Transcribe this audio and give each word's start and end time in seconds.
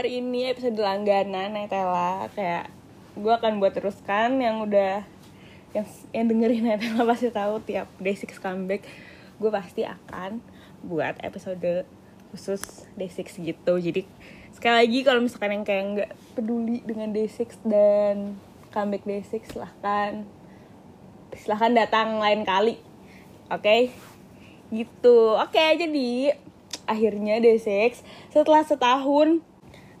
hari 0.00 0.24
ini 0.24 0.48
episode 0.48 0.80
langganan 0.80 1.52
Netela 1.52 2.24
kayak 2.32 2.72
gue 3.20 3.28
akan 3.36 3.60
buat 3.60 3.76
teruskan 3.76 4.40
yang 4.40 4.64
udah 4.64 5.04
yang 5.76 5.84
yang 6.16 6.24
dengerin 6.24 6.64
Netela 6.72 7.04
pasti 7.04 7.28
tahu 7.28 7.60
tiap 7.68 7.84
day 8.00 8.16
six 8.16 8.40
comeback 8.40 8.88
gue 9.36 9.50
pasti 9.52 9.84
akan 9.84 10.40
buat 10.80 11.20
episode 11.20 11.84
khusus 12.32 12.88
day 12.96 13.12
six 13.12 13.36
gitu. 13.36 13.76
Jadi 13.76 14.08
sekali 14.56 14.88
lagi 14.88 14.98
kalau 15.04 15.20
misalkan 15.20 15.60
yang 15.60 15.68
kayak 15.68 15.84
nggak 15.92 16.10
peduli 16.32 16.80
dengan 16.80 17.12
day 17.12 17.28
six 17.28 17.60
dan 17.60 18.40
comeback 18.72 19.04
day 19.04 19.20
six 19.20 19.52
silahkan 19.52 20.24
silahkan 21.36 21.76
datang 21.76 22.16
lain 22.16 22.48
kali 22.48 22.80
oke? 23.52 23.60
Okay? 23.60 23.92
gitu. 24.72 25.36
Oke 25.36 25.60
okay, 25.60 25.76
jadi 25.76 26.40
akhirnya 26.88 27.36
day 27.44 27.60
six 27.60 28.00
setelah 28.32 28.64
setahun 28.64 29.44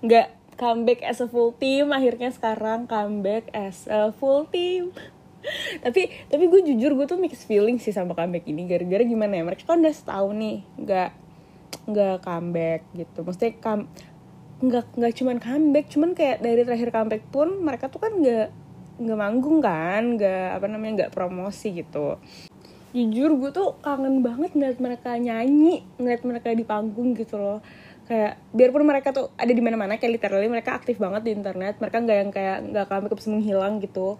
nggak 0.00 0.56
comeback 0.60 1.00
as 1.00 1.24
a 1.24 1.28
full 1.28 1.56
team 1.56 1.88
akhirnya 1.88 2.28
sekarang 2.28 2.84
comeback 2.84 3.48
as 3.56 3.88
a 3.88 4.12
full 4.12 4.44
team. 4.48 4.92
Tapi 5.84 6.12
tapi 6.28 6.44
gue 6.52 6.60
jujur 6.68 6.92
gue 6.92 7.06
tuh 7.08 7.16
mixed 7.16 7.48
feeling 7.48 7.80
sih 7.80 7.96
sama 7.96 8.12
comeback 8.12 8.44
ini. 8.44 8.68
Gara-gara 8.68 9.00
gimana 9.00 9.40
ya 9.40 9.42
mereka 9.44 9.64
kan 9.64 9.80
udah 9.80 9.94
setahun 9.96 10.36
nih 10.36 10.58
nggak 10.84 11.10
nggak 11.88 12.16
comeback 12.20 12.80
gitu. 12.92 13.24
Maksudnya 13.24 13.52
come 13.56 13.88
nggak 14.60 14.86
nggak 15.00 15.12
cuman 15.16 15.36
comeback 15.40 15.86
cuman 15.88 16.10
kayak 16.12 16.44
dari 16.44 16.60
terakhir 16.68 16.92
comeback 16.92 17.24
pun 17.32 17.64
mereka 17.64 17.88
tuh 17.88 18.04
kan 18.04 18.12
nggak 18.12 18.52
nggak 19.00 19.16
manggung 19.16 19.64
kan 19.64 20.20
nggak 20.20 20.60
apa 20.60 20.66
namanya 20.68 20.92
nggak 21.04 21.12
promosi 21.16 21.72
gitu. 21.72 22.20
Jujur 22.92 23.40
gue 23.40 23.50
tuh 23.56 23.80
kangen 23.80 24.20
banget 24.20 24.52
ngeliat 24.52 24.76
mereka 24.76 25.16
nyanyi 25.16 25.88
ngeliat 25.96 26.20
mereka 26.28 26.52
di 26.52 26.68
panggung 26.68 27.16
gitu 27.16 27.40
loh 27.40 27.64
kayak 28.10 28.42
biarpun 28.50 28.82
mereka 28.82 29.14
tuh 29.14 29.30
ada 29.38 29.54
di 29.54 29.62
mana-mana 29.62 29.94
kayak 29.94 30.18
literally 30.18 30.50
mereka 30.50 30.74
aktif 30.74 30.98
banget 30.98 31.22
di 31.22 31.30
internet 31.30 31.78
mereka 31.78 32.02
nggak 32.02 32.18
yang 32.18 32.30
kayak 32.34 32.58
nggak 32.74 32.86
kami 32.90 33.06
terus 33.06 33.30
menghilang 33.30 33.78
gitu. 33.78 34.18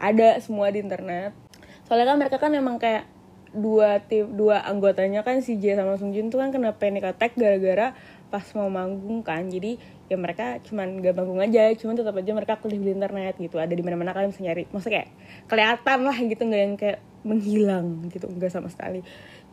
Ada 0.00 0.40
semua 0.40 0.72
di 0.72 0.80
internet. 0.80 1.36
Soalnya 1.84 2.08
kan 2.08 2.16
mereka 2.16 2.36
kan 2.40 2.52
emang 2.56 2.80
kayak 2.80 3.04
dua 3.52 4.00
tim 4.04 4.32
dua 4.32 4.64
anggotanya 4.64 5.20
kan 5.20 5.44
si 5.44 5.60
J 5.60 5.76
sama 5.76 6.00
Sung 6.00 6.16
Jin 6.16 6.32
tuh 6.32 6.40
kan 6.40 6.48
kena 6.48 6.76
panic 6.76 7.04
attack 7.04 7.36
gara-gara 7.36 7.92
pas 8.32 8.44
mau 8.56 8.72
manggung 8.72 9.20
kan. 9.20 9.44
Jadi 9.52 9.76
ya 10.08 10.16
mereka 10.16 10.56
cuman 10.64 11.04
gak 11.04 11.14
manggung 11.18 11.40
aja 11.42 11.68
cuman 11.76 11.92
tetap 11.92 12.16
aja 12.16 12.32
mereka 12.32 12.56
aktif 12.56 12.72
di 12.72 12.88
internet 12.88 13.36
gitu. 13.36 13.60
Ada 13.60 13.76
di 13.76 13.84
mana-mana 13.84 14.16
kalian 14.16 14.32
bisa 14.32 14.48
nyari. 14.48 14.64
Maksudnya 14.72 15.04
kayak 15.04 15.08
kelihatan 15.44 15.98
lah 16.08 16.16
gitu 16.24 16.42
nggak 16.48 16.62
yang 16.64 16.74
kayak 16.80 16.98
menghilang 17.26 17.86
gitu 18.08 18.30
enggak 18.30 18.54
sama 18.54 18.70
sekali 18.70 19.02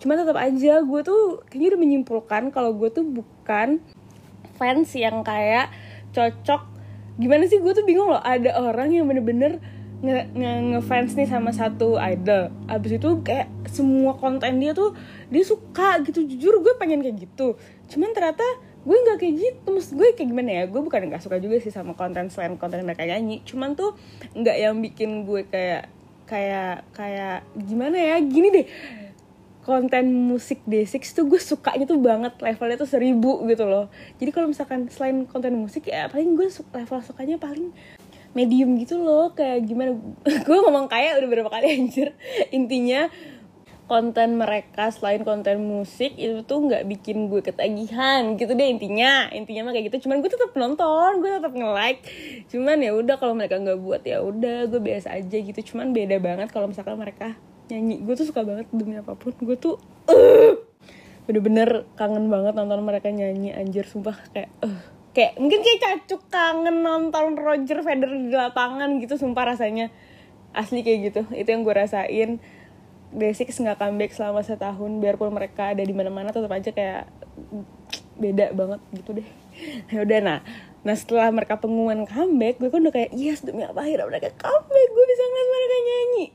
cuma 0.02 0.19
tetap 0.19 0.36
aja 0.36 0.81
gue 0.81 1.02
tuh 1.05 1.44
kayaknya 1.47 1.75
udah 1.75 1.81
menyimpulkan 1.81 2.41
kalau 2.49 2.75
gue 2.75 2.89
tuh 2.91 3.05
bukan 3.05 3.81
fans 4.58 4.94
yang 4.95 5.25
kayak 5.25 5.73
cocok. 6.13 6.69
Gimana 7.19 7.45
sih 7.45 7.61
gue 7.61 7.73
tuh 7.73 7.85
bingung 7.85 8.09
loh 8.09 8.22
ada 8.22 8.58
orang 8.58 8.89
yang 8.89 9.05
bener-bener 9.05 9.61
nge, 10.03 10.33
nge 10.35 10.52
ngefans 10.73 11.11
nih 11.17 11.27
sama 11.30 11.52
satu 11.53 11.97
idol. 11.97 12.50
Abis 12.69 12.97
itu 12.97 13.09
kayak 13.22 13.50
semua 13.69 14.13
konten 14.17 14.59
dia 14.61 14.75
tuh 14.75 14.94
dia 15.30 15.44
suka 15.45 16.02
gitu 16.05 16.25
jujur 16.25 16.61
gue 16.61 16.73
pengen 16.78 17.02
kayak 17.02 17.17
gitu. 17.23 17.57
Cuman 17.89 18.11
ternyata 18.11 18.44
gue 18.83 18.97
nggak 19.00 19.17
kayak 19.23 19.35
gitu 19.39 19.67
maksud 19.72 19.95
gue 19.95 20.07
kayak 20.11 20.28
gimana 20.28 20.50
ya 20.52 20.63
gue 20.67 20.81
bukan 20.83 21.07
nggak 21.07 21.23
suka 21.23 21.39
juga 21.39 21.55
sih 21.63 21.72
sama 21.72 21.95
konten 21.95 22.28
selain 22.28 22.59
konten 22.59 22.83
mereka 22.83 23.07
nyanyi. 23.07 23.39
Cuman 23.47 23.80
tuh 23.80 23.95
nggak 24.35 24.57
yang 24.59 24.75
bikin 24.83 25.23
gue 25.23 25.47
kayak 25.47 25.88
kayak 26.23 26.88
kayak 26.95 27.44
gimana 27.67 28.00
ya 28.00 28.16
gini 28.23 28.47
deh 28.50 28.66
konten 29.64 30.11
musik 30.11 30.59
D6 30.67 31.16
tuh 31.16 31.23
gue 31.23 31.39
sukanya 31.39 31.88
tuh 31.88 31.95
banget 31.95 32.36
levelnya 32.44 32.75
tuh 32.75 32.89
seribu 32.89 33.47
gitu 33.47 33.64
loh. 33.64 33.88
Jadi 34.19 34.30
kalau 34.36 34.52
misalkan 34.52 34.92
selain 34.92 35.23
konten 35.23 35.56
musik 35.56 35.88
ya 35.88 36.11
paling 36.11 36.35
gue 36.35 36.51
level 36.51 37.00
sukanya 37.00 37.40
paling 37.40 37.72
medium 38.35 38.75
gitu 38.75 39.00
loh 39.00 39.31
kayak 39.31 39.63
gimana. 39.63 39.96
Gue 40.47 40.57
ngomong 40.57 40.90
kayak 40.90 41.22
udah 41.22 41.29
berapa 41.29 41.50
kali 41.53 41.68
anjir. 41.79 42.12
Intinya 42.50 43.07
konten 43.84 44.40
mereka 44.41 44.90
selain 44.90 45.22
konten 45.28 45.59
musik 45.59 46.16
itu 46.16 46.40
tuh 46.47 46.66
nggak 46.66 46.88
bikin 46.88 47.28
gue 47.30 47.45
ketagihan 47.45 48.35
gitu 48.35 48.57
deh 48.57 48.68
intinya. 48.68 49.30
Intinya 49.31 49.69
mah 49.69 49.74
kayak 49.78 49.94
gitu. 49.94 50.09
Cuman 50.09 50.19
gue 50.19 50.34
tetap 50.34 50.51
nonton 50.57 51.22
gue 51.22 51.30
tetap 51.30 51.53
nge 51.53 51.69
like 51.72 52.01
cuman 52.50 52.78
ya 52.84 52.91
udah 52.97 53.16
kalau 53.22 53.38
mereka 53.38 53.62
nggak 53.62 53.80
buat 53.80 54.01
ya 54.03 54.19
udah 54.25 54.68
gue 54.68 54.81
biasa 54.81 55.13
aja 55.13 55.38
gitu. 55.40 55.59
Cuman 55.72 55.94
beda 55.94 56.18
banget 56.18 56.50
kalau 56.50 56.68
misalkan 56.68 56.97
mereka 56.97 57.38
nyanyi 57.72 58.03
gue 58.03 58.13
tuh 58.18 58.28
suka 58.28 58.44
banget 58.44 58.68
demi 58.74 59.00
apa 59.00 59.16
pun. 59.16 59.31
Gue 59.40 59.56
tuh 59.56 59.79
uh, 60.09 60.53
bener-bener 61.24 61.88
kangen 61.96 62.28
banget 62.28 62.53
nonton 62.57 62.84
mereka 62.84 63.07
nyanyi 63.07 63.56
anjir 63.56 63.88
sumpah 63.88 64.16
kayak 64.35 64.51
uh, 64.59 64.79
kayak 65.16 65.40
mungkin 65.40 65.63
kayak 65.63 65.79
cacuk 65.79 66.28
kangen 66.28 66.84
nonton 66.84 67.40
Roger 67.40 67.79
Federer 67.85 68.18
di 68.18 68.35
lapangan 68.35 69.00
gitu 69.00 69.16
sumpah 69.16 69.56
rasanya 69.56 69.94
asli 70.51 70.84
kayak 70.84 71.00
gitu. 71.13 71.22
Itu 71.31 71.47
yang 71.53 71.63
gue 71.63 71.75
rasain. 71.75 72.44
Basic 73.13 73.53
nggak 73.53 73.78
comeback 73.78 74.09
selama 74.18 74.41
setahun 74.41 74.90
biarpun 74.97 75.30
mereka 75.30 75.78
ada 75.78 75.85
di 75.85 75.94
mana-mana 75.94 76.34
tetap 76.34 76.50
aja 76.50 76.74
kayak 76.74 77.06
beda 78.18 78.51
banget 78.57 78.81
gitu 78.97 79.22
deh. 79.22 79.30
Ya 79.94 80.01
udah 80.01 80.19
nah 80.19 80.40
nah 80.84 80.97
setelah 80.97 81.30
mereka 81.30 81.62
pengumuman 81.62 82.09
comeback 82.09 82.57
gue 82.57 82.68
kan 82.74 82.81
udah 82.84 82.91
kayak 82.91 83.13
yes 83.13 83.45
demi 83.45 83.63
apa 83.63 83.85
akhirnya 83.85 84.09
mereka 84.09 84.34
comeback? 84.34 84.88
Gue 84.91 85.06
bisa 85.06 85.24
ngeliat 85.30 85.47
mereka 85.53 85.78
nyanyi 85.78 86.25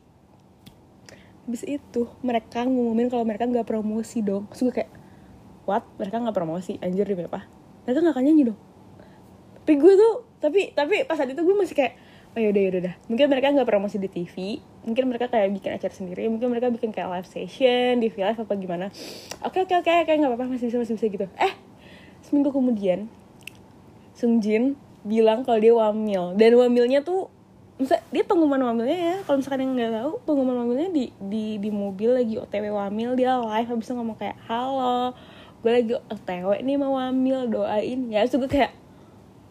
habis 1.48 1.64
itu 1.64 2.04
mereka 2.20 2.68
ngumumin 2.68 3.08
kalau 3.08 3.24
mereka 3.24 3.48
nggak 3.48 3.64
promosi 3.64 4.20
dong. 4.20 4.44
Terus 4.52 4.68
kayak 4.68 4.92
what? 5.64 5.88
Mereka 5.96 6.20
nggak 6.20 6.36
promosi? 6.36 6.76
Anjir 6.84 7.08
demi 7.08 7.24
apa? 7.24 7.48
Mereka 7.88 8.04
nggak 8.04 8.14
akan 8.14 8.24
nyanyi 8.28 8.42
dong. 8.52 8.58
Tapi 9.64 9.72
gue 9.80 9.92
tuh 9.96 10.14
tapi 10.44 10.60
tapi 10.76 11.08
pas 11.08 11.16
saat 11.16 11.32
itu 11.32 11.40
gue 11.40 11.56
masih 11.56 11.72
kayak 11.72 11.96
oh 12.36 12.40
yaudah 12.40 12.62
yaudah 12.62 12.82
dah 12.92 12.94
mungkin 13.10 13.26
mereka 13.32 13.50
nggak 13.50 13.66
promosi 13.66 13.96
di 13.96 14.06
TV 14.06 14.60
mungkin 14.86 15.10
mereka 15.10 15.26
kayak 15.32 15.48
bikin 15.50 15.74
acara 15.74 15.90
sendiri 15.90 16.28
mungkin 16.30 16.52
mereka 16.52 16.70
bikin 16.70 16.94
kayak 16.94 17.10
live 17.10 17.28
session 17.28 17.98
di 17.98 18.12
live 18.12 18.38
apa 18.38 18.54
gimana. 18.54 18.92
Oke 19.42 19.64
oke 19.64 19.74
oke 19.80 19.88
oke 19.88 20.12
nggak 20.12 20.30
apa-apa 20.30 20.52
masih 20.52 20.68
bisa 20.68 20.78
masih 20.78 20.94
bisa 21.00 21.06
gitu. 21.08 21.26
Eh 21.40 21.52
seminggu 22.22 22.52
kemudian 22.52 23.08
Sung 24.12 24.44
Jin 24.44 24.76
bilang 25.06 25.42
kalau 25.42 25.58
dia 25.58 25.72
wamil. 25.72 26.36
Dan 26.36 26.60
wamilnya 26.60 27.00
tuh 27.00 27.32
Misal, 27.78 28.02
dia 28.10 28.26
pengumuman 28.26 28.58
wamilnya 28.58 28.98
ya. 28.98 29.16
Kalau 29.22 29.38
misalkan 29.38 29.62
yang 29.62 29.72
nggak 29.78 29.94
tahu 30.02 30.12
pengumuman 30.26 30.66
wamilnya 30.66 30.90
di 30.90 31.14
di 31.22 31.62
di 31.62 31.70
mobil 31.70 32.10
lagi 32.10 32.34
otw 32.34 32.74
wamil 32.74 33.14
dia 33.14 33.38
live 33.38 33.70
habis 33.70 33.86
itu 33.86 33.94
ngomong 33.94 34.18
kayak 34.18 34.34
halo 34.50 35.14
gue 35.62 35.70
lagi 35.70 35.94
otw 35.94 36.58
nih 36.58 36.74
mau 36.74 36.98
wamil 36.98 37.46
doain. 37.46 38.10
Ya 38.10 38.26
terus 38.26 38.42
gue 38.42 38.50
kayak 38.50 38.74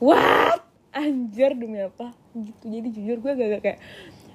what? 0.03 0.59
Anjir 0.91 1.55
demi 1.55 1.79
apa? 1.79 2.11
Gitu. 2.35 2.63
Jadi 2.67 2.87
jujur 2.99 3.17
gue 3.23 3.31
gak, 3.31 3.47
gak 3.47 3.63
kayak 3.63 3.79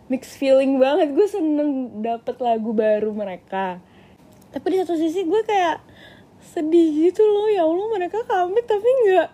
mix 0.09 0.41
feeling 0.41 0.81
banget. 0.81 1.13
Gue 1.13 1.29
seneng 1.29 2.01
dapet 2.01 2.41
lagu 2.41 2.73
baru 2.73 3.13
mereka. 3.13 3.77
Tapi 4.57 4.67
di 4.73 4.77
satu 4.81 4.97
sisi 4.97 5.29
gue 5.29 5.45
kayak 5.45 5.85
sedih 6.41 7.13
gitu 7.13 7.21
loh. 7.29 7.53
Ya 7.53 7.69
allah 7.69 7.93
mereka 7.93 8.25
comeback 8.25 8.73
tapi 8.73 8.89
nggak 8.89 9.29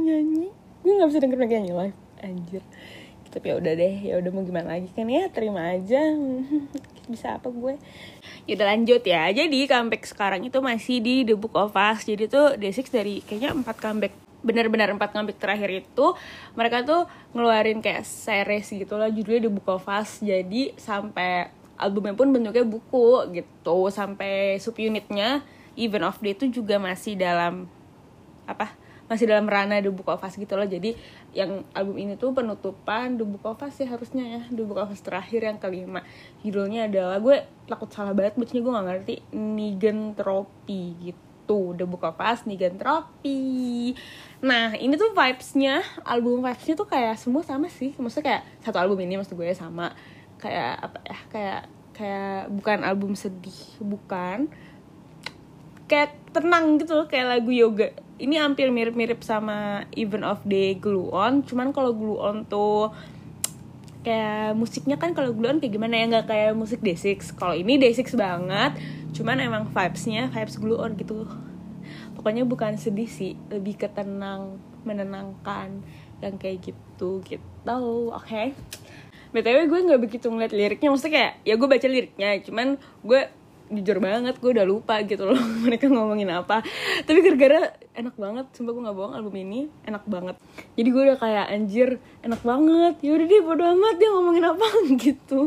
nyanyi. 0.00 0.48
Gue 0.80 0.92
nggak 0.96 1.08
bisa 1.12 1.20
denger 1.20 1.36
mereka 1.36 1.54
nyanyi 1.60 1.72
live. 1.76 1.98
Anjir 2.24 2.64
tapi 3.28 3.52
ya 3.52 3.60
udah 3.60 3.72
deh 3.76 3.94
ya 4.08 4.14
udah 4.16 4.30
mau 4.32 4.42
gimana 4.42 4.76
lagi 4.76 4.88
kan 4.96 5.04
ya 5.08 5.28
terima 5.28 5.72
aja. 5.76 6.00
Bisa 7.12 7.40
apa 7.40 7.48
gue? 7.48 7.76
Ya 8.44 8.52
udah 8.56 8.66
lanjut 8.76 9.02
ya. 9.04 9.28
Jadi 9.32 9.68
comeback 9.68 10.04
sekarang 10.08 10.44
itu 10.44 10.58
masih 10.60 11.00
di 11.00 11.24
The 11.24 11.36
Book 11.36 11.56
of 11.56 11.76
Us. 11.76 12.04
Jadi 12.04 12.28
tuh 12.28 12.56
D6 12.56 12.88
dari 12.92 13.20
kayaknya 13.24 13.52
empat 13.56 13.76
comeback 13.80 14.14
benar-benar 14.38 14.94
empat 14.94 15.10
comeback 15.10 15.42
terakhir 15.42 15.82
itu 15.82 16.06
mereka 16.54 16.86
tuh 16.86 17.10
ngeluarin 17.34 17.82
kayak 17.82 18.06
series 18.06 18.70
gitu 18.70 18.94
lah 18.94 19.10
judulnya 19.10 19.48
The 19.48 19.52
Book 19.52 19.68
of 19.68 19.84
Us. 19.88 20.20
Jadi 20.20 20.76
sampai 20.76 21.52
albumnya 21.78 22.16
pun 22.16 22.32
bentuknya 22.32 22.64
buku 22.64 23.32
gitu. 23.36 23.88
Sampai 23.92 24.56
subunitnya 24.60 25.44
Even 25.78 26.02
of 26.02 26.18
Day 26.18 26.34
itu 26.34 26.50
juga 26.50 26.76
masih 26.82 27.14
dalam 27.14 27.70
apa 28.48 28.72
masih 29.08 29.24
dalam 29.24 29.48
ranah 29.48 29.80
of 29.80 30.20
Us 30.22 30.36
gitu 30.36 30.54
loh. 30.54 30.68
Jadi 30.68 30.92
yang 31.32 31.64
album 31.72 31.96
ini 31.96 32.14
tuh 32.20 32.36
penutupan 32.36 33.16
of 33.16 33.60
Us 33.64 33.80
sih 33.80 33.88
harusnya 33.88 34.24
ya. 34.24 34.42
Of 34.52 34.92
Us 34.92 35.00
terakhir 35.00 35.48
yang 35.48 35.56
kelima. 35.56 36.04
Judulnya 36.44 36.86
adalah 36.86 37.18
gue 37.18 37.42
takut 37.64 37.88
salah 37.88 38.12
banget 38.12 38.36
bacanya 38.36 38.60
gue 38.60 38.72
gak 38.76 38.86
ngerti 38.86 39.14
Nigentropi 39.32 40.82
gitu. 41.00 41.72
The 41.72 41.88
Book 41.88 42.04
of 42.04 42.20
Us 42.20 42.44
Nigentropi. 42.44 43.96
Nah 44.44 44.76
ini 44.76 45.00
tuh 45.00 45.16
vibesnya 45.16 45.80
album 46.04 46.44
vibesnya 46.44 46.76
tuh 46.76 46.84
kayak 46.84 47.16
semua 47.16 47.40
sama 47.40 47.72
sih. 47.72 47.96
Maksudnya 47.96 48.24
kayak 48.36 48.42
satu 48.60 48.76
album 48.76 49.00
ini 49.00 49.16
maksud 49.16 49.32
gue 49.32 49.48
sama. 49.56 49.96
Kayak 50.36 50.84
apa 50.84 50.98
ya 51.08 51.18
kayak 51.32 51.62
kayak 51.96 52.40
bukan 52.52 52.78
album 52.84 53.16
sedih 53.16 53.56
bukan. 53.80 54.52
Kayak 55.88 56.12
tenang 56.36 56.76
gitu 56.76 56.92
loh 56.92 57.08
kayak 57.08 57.40
lagu 57.40 57.48
yoga 57.48 57.88
ini 58.18 58.36
hampir 58.38 58.68
mirip-mirip 58.74 59.22
sama 59.22 59.86
Even 59.94 60.26
of 60.26 60.42
Day 60.44 60.74
Glue 60.74 61.10
On 61.14 61.42
cuman 61.42 61.70
kalau 61.70 61.94
Glue 61.94 62.18
On 62.18 62.42
tuh 62.44 62.90
kayak 64.02 64.58
musiknya 64.58 64.98
kan 64.98 65.14
kalau 65.14 65.34
Glue 65.34 65.50
On 65.50 65.58
kayak 65.62 65.74
gimana 65.74 65.94
ya? 65.98 66.04
Nggak 66.10 66.26
kayak 66.30 66.52
musik 66.58 66.82
D6 66.82 67.38
kalau 67.38 67.54
ini 67.54 67.78
D6 67.78 68.18
banget 68.18 68.78
cuman 69.14 69.38
emang 69.40 69.64
vibesnya 69.70 70.28
vibes 70.30 70.58
Glue 70.58 70.78
On 70.78 70.92
gitu. 70.98 71.26
Pokoknya 72.18 72.42
bukan 72.42 72.74
sedih 72.74 73.06
sih 73.06 73.38
lebih 73.48 73.78
ke 73.78 73.86
tenang 73.86 74.58
menenangkan 74.82 75.82
yang 76.18 76.34
kayak 76.34 76.74
gitu 76.74 77.22
gitu. 77.22 77.78
Oke. 78.10 78.26
Okay? 78.26 78.48
btw 79.28 79.68
gue 79.68 79.80
nggak 79.92 80.00
begitu 80.00 80.32
ngeliat 80.32 80.56
liriknya 80.56 80.88
maksudnya 80.88 81.12
kayak 81.12 81.32
ya 81.44 81.54
gue 81.60 81.68
baca 81.68 81.84
liriknya 81.84 82.40
cuman 82.48 82.80
gue 83.04 83.20
jujur 83.68 84.00
banget 84.00 84.40
gue 84.40 84.50
udah 84.56 84.64
lupa 84.64 85.04
gitu 85.04 85.28
loh 85.28 85.36
mereka 85.64 85.92
ngomongin 85.92 86.32
apa. 86.32 86.64
Tapi 87.04 87.18
gara-gara 87.20 87.76
enak 87.98 88.14
banget 88.14 88.46
sumpah 88.54 88.72
gue 88.72 88.82
nggak 88.86 88.96
bohong 88.96 89.14
album 89.18 89.34
ini 89.36 89.60
enak 89.84 90.06
banget. 90.06 90.36
Jadi 90.78 90.88
gue 90.88 91.02
udah 91.10 91.18
kayak 91.18 91.46
anjir 91.50 91.88
enak 92.22 92.40
banget. 92.46 92.94
Yaudah 93.02 93.26
deh 93.26 93.42
bodo 93.42 93.64
amat 93.66 93.94
dia 93.98 94.08
ngomongin 94.14 94.44
apa? 94.46 94.66
Gitu. 95.02 95.40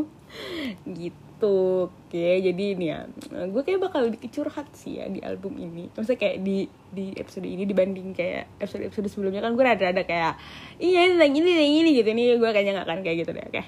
Gitu. 0.84 1.56
Oke 1.90 2.28
jadi 2.38 2.78
ini 2.78 2.86
ya 2.86 3.02
gue 3.50 3.62
kayak 3.66 3.82
bakal 3.82 4.06
lebih 4.06 4.30
curhat 4.30 4.68
sih 4.78 5.00
ya 5.00 5.08
di 5.08 5.18
album 5.24 5.58
ini. 5.58 5.90
Maksudnya 5.90 6.20
kayak 6.20 6.38
di 6.44 6.68
di 6.92 7.16
episode 7.18 7.48
ini 7.48 7.66
dibanding 7.66 8.14
kayak 8.14 8.62
episode 8.62 8.86
episode 8.86 9.08
sebelumnya. 9.10 9.42
Kan 9.42 9.58
gue 9.58 9.64
rada-rada 9.64 10.06
kayak 10.06 10.38
iya 10.78 11.10
tentang 11.10 11.34
ini 11.34 11.48
tentang 11.50 11.72
ini 11.82 11.90
gitu. 11.98 12.08
Ini 12.14 12.22
gue 12.38 12.50
kayaknya 12.52 12.72
gak 12.78 12.86
akan 12.86 13.00
kayak 13.02 13.16
gitu 13.26 13.30
deh 13.34 13.44
oke? 13.48 13.62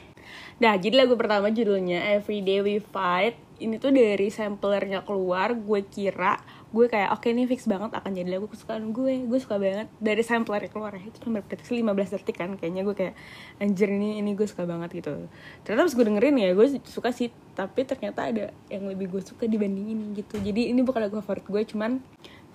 Nah, 0.63 0.79
jadi 0.79 1.03
lagu 1.03 1.19
pertama 1.19 1.51
judulnya 1.51 2.15
Everyday 2.15 2.63
We 2.63 2.79
Fight. 2.79 3.35
Ini 3.59 3.79
tuh 3.79 3.95
dari 3.95 4.31
samplernya 4.31 5.03
keluar, 5.07 5.55
gue 5.55 5.81
kira 5.87 6.39
gue 6.75 6.91
kayak 6.91 7.15
oke 7.15 7.23
okay, 7.23 7.31
ini 7.31 7.47
fix 7.47 7.71
banget 7.71 7.95
akan 7.95 8.11
jadi 8.11 8.35
lagu 8.35 8.51
kesukaan 8.51 8.91
gue. 8.91 9.31
Gue 9.31 9.39
suka 9.39 9.63
banget 9.63 9.87
dari 10.03 10.27
samplernya 10.27 10.75
keluar 10.75 10.91
itu 10.99 11.23
cuma 11.23 11.39
berdetik 11.39 11.71
15 11.71 11.87
detik 12.19 12.35
kan 12.35 12.51
kayaknya 12.59 12.83
gue 12.83 12.95
kayak 12.99 13.15
anjir 13.63 13.87
ini 13.87 14.19
ini 14.19 14.35
gue 14.35 14.43
suka 14.51 14.67
banget 14.67 14.91
gitu. 14.99 15.31
Ternyata 15.63 15.87
pas 15.87 15.95
gue 15.95 16.05
dengerin 16.11 16.37
ya 16.43 16.51
gue 16.51 16.67
suka 16.83 17.15
sih 17.15 17.31
tapi 17.55 17.87
ternyata 17.87 18.27
ada 18.27 18.45
yang 18.67 18.91
lebih 18.91 19.07
gue 19.15 19.23
suka 19.23 19.47
dibanding 19.47 19.95
ini 19.95 20.05
gitu. 20.19 20.43
Jadi 20.43 20.75
ini 20.75 20.83
bukan 20.83 21.07
lagu 21.07 21.23
favorit 21.23 21.47
gue 21.47 21.63
cuman 21.71 22.03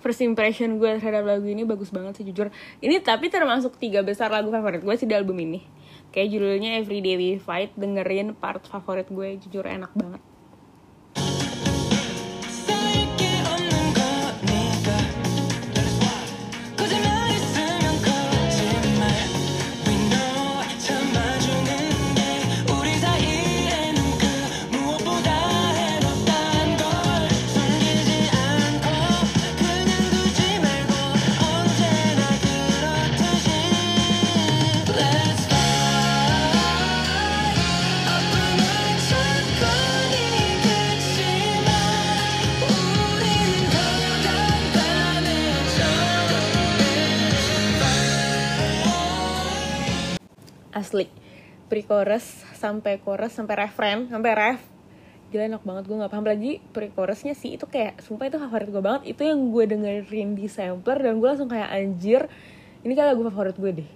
first 0.04 0.20
impression 0.20 0.76
gue 0.76 0.90
terhadap 1.00 1.24
lagu 1.24 1.48
ini 1.48 1.64
bagus 1.64 1.88
banget 1.88 2.20
sih 2.20 2.28
jujur. 2.28 2.52
Ini 2.84 3.00
tapi 3.00 3.32
termasuk 3.32 3.80
tiga 3.80 4.04
besar 4.04 4.28
lagu 4.28 4.52
favorit 4.52 4.84
gue 4.84 4.94
sih 5.00 5.08
di 5.08 5.16
album 5.16 5.40
ini. 5.40 5.64
Kayak 6.12 6.36
judulnya 6.36 6.70
Everyday 6.84 7.16
We 7.16 7.30
Fight 7.40 7.72
dengerin 7.72 8.36
part 8.36 8.60
favorit 8.68 9.08
gue 9.08 9.40
jujur 9.40 9.64
enak 9.64 9.96
banget 9.96 10.20
pre-chorus 51.80 52.44
sampai 52.60 53.00
chorus 53.00 53.32
sampai 53.32 53.64
refrain 53.64 54.04
sampai 54.12 54.36
ref. 54.36 54.60
Gila 55.32 55.48
enak 55.48 55.64
banget 55.64 55.88
gue 55.88 55.96
nggak 55.96 56.12
paham. 56.12 56.28
Lagi 56.28 56.60
pre-chorusnya 56.76 57.32
sih 57.32 57.56
itu 57.56 57.64
kayak 57.64 58.04
sumpah 58.04 58.28
itu 58.28 58.36
favorit 58.36 58.68
gue 58.68 58.82
banget. 58.84 59.16
Itu 59.16 59.24
yang 59.24 59.48
gue 59.48 59.64
dengerin 59.64 60.36
di 60.36 60.44
sampler 60.44 61.00
dan 61.00 61.16
gue 61.16 61.24
langsung 61.24 61.48
kayak 61.48 61.72
anjir 61.72 62.28
ini 62.84 62.92
kayak 62.92 63.16
lagu 63.16 63.24
favorit 63.32 63.56
gue 63.56 63.72
deh. 63.80 63.90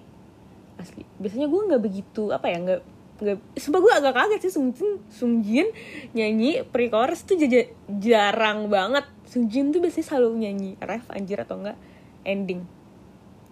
Asli. 0.81 1.04
Biasanya 1.20 1.52
gue 1.52 1.60
nggak 1.60 1.82
begitu 1.84 2.32
apa 2.32 2.48
ya 2.48 2.56
nggak 2.64 2.81
nggak 3.20 3.38
sumpah 3.60 3.81
gue 3.84 3.92
agak 3.92 4.14
kaget 4.16 4.40
sih. 4.48 4.52
Sungjin 4.56 4.90
Sungjin 5.12 5.69
nyanyi 6.16 6.64
pre-chorus 6.64 7.20
tuh 7.28 7.36
jaja, 7.36 7.69
jarang 8.00 8.72
banget. 8.72 9.04
Sungjin 9.28 9.76
tuh 9.76 9.84
biasanya 9.84 10.08
selalu 10.08 10.40
nyanyi 10.40 10.70
ref 10.81 11.04
anjir 11.12 11.36
atau 11.36 11.60
enggak 11.60 11.76
ending. 12.25 12.64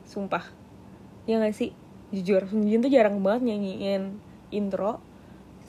Sumpah. 0.08 0.49
Ya 1.29 1.37
gak 1.37 1.52
sih 1.52 1.76
jujur 2.12 2.44
Sungjin 2.47 2.85
tuh 2.85 2.93
jarang 2.93 3.25
banget 3.25 3.50
nyanyiin 3.50 4.20
intro. 4.53 5.00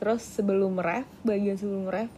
Terus 0.03 0.19
sebelum 0.19 0.83
ref 0.83 1.07
bagian 1.23 1.55
sebelum 1.55 1.87
ref 1.87 2.11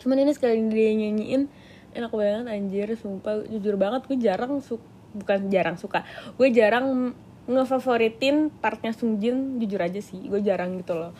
cuman 0.00 0.16
ini 0.24 0.32
sekali 0.32 0.56
dia 0.72 0.96
nyanyiin 0.96 1.52
enak 1.92 2.08
banget 2.08 2.48
anjir 2.48 2.88
sumpah. 2.96 3.44
Jujur 3.44 3.76
banget 3.76 4.08
gue 4.08 4.16
jarang 4.16 4.64
su 4.64 4.80
bukan 5.12 5.52
jarang 5.52 5.76
suka 5.76 6.06
gue 6.40 6.48
jarang 6.48 7.12
ngefavoritin 7.44 8.48
partnya 8.48 8.96
Sungjin 8.96 9.60
jujur 9.60 9.84
aja 9.84 10.00
sih 10.00 10.16
gue 10.24 10.40
jarang 10.40 10.80
gitu 10.80 10.96
loh. 10.96 11.12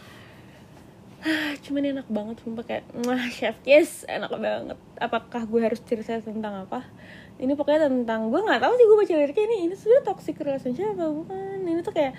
Cuman 1.60 1.84
enak 1.84 2.08
banget 2.08 2.40
sumpah 2.40 2.64
kayak 2.64 2.88
wah 3.04 3.28
chef 3.28 3.60
yes 3.68 4.08
enak 4.08 4.32
banget. 4.40 4.78
Apakah 4.96 5.44
gue 5.44 5.60
harus 5.60 5.84
cerita 5.84 6.16
tentang 6.24 6.64
apa 6.64 6.88
ini 7.40 7.52
pokoknya 7.56 7.88
tentang 7.88 8.28
gue 8.28 8.36
nggak 8.36 8.60
tahu 8.60 8.72
sih 8.76 8.84
gue 8.84 8.96
baca 9.00 9.14
liriknya 9.16 9.44
ini 9.48 9.56
ini 9.64 9.74
sebenarnya 9.74 10.04
toxic 10.12 10.36
relationship 10.36 10.92
apa 10.92 11.08
bukan? 11.08 11.56
Ini 11.64 11.80
tuh 11.80 11.94
kayak 11.96 12.12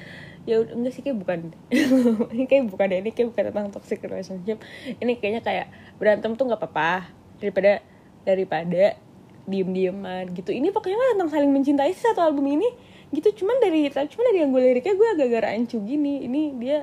ya 0.49 0.55
enggak 0.65 0.93
sih 0.97 1.01
kayak 1.05 1.17
bukan 1.21 1.39
ini 2.33 2.45
kayak 2.49 2.63
bukan 2.73 2.85
deh 2.89 2.99
ini 3.05 3.11
kayak 3.13 3.27
bukan 3.29 3.43
tentang 3.53 3.67
toxic 3.69 4.01
relationship. 4.01 4.57
Ini 4.97 5.11
kayaknya 5.21 5.41
kayak 5.45 5.67
berantem 6.01 6.33
tuh 6.33 6.49
nggak 6.49 6.57
apa-apa 6.57 7.13
daripada 7.37 7.85
daripada 8.25 8.97
diem 9.45 9.69
dieman 9.69 10.25
gitu. 10.33 10.49
Ini 10.49 10.73
pokoknya 10.73 10.97
mah 10.97 11.07
tentang 11.13 11.29
saling 11.29 11.51
mencintai 11.53 11.93
sih 11.93 12.01
satu 12.01 12.25
album 12.25 12.49
ini. 12.49 12.69
Gitu 13.13 13.45
cuman 13.45 13.61
dari 13.61 13.85
cuman 13.93 14.23
dari 14.25 14.39
yang 14.41 14.49
gue 14.49 14.61
liriknya 14.73 14.97
gue 14.97 15.07
agak-agak 15.13 15.41
rancu 15.45 15.77
gini. 15.85 16.25
Ini 16.25 16.41
dia 16.57 16.77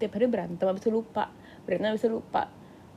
tiap 0.00 0.16
hari 0.16 0.24
berantem 0.24 0.64
abis 0.64 0.88
itu 0.88 0.90
lupa 0.90 1.28
berantem 1.68 1.92
abis 1.92 2.08
itu 2.08 2.16
lupa. 2.16 2.48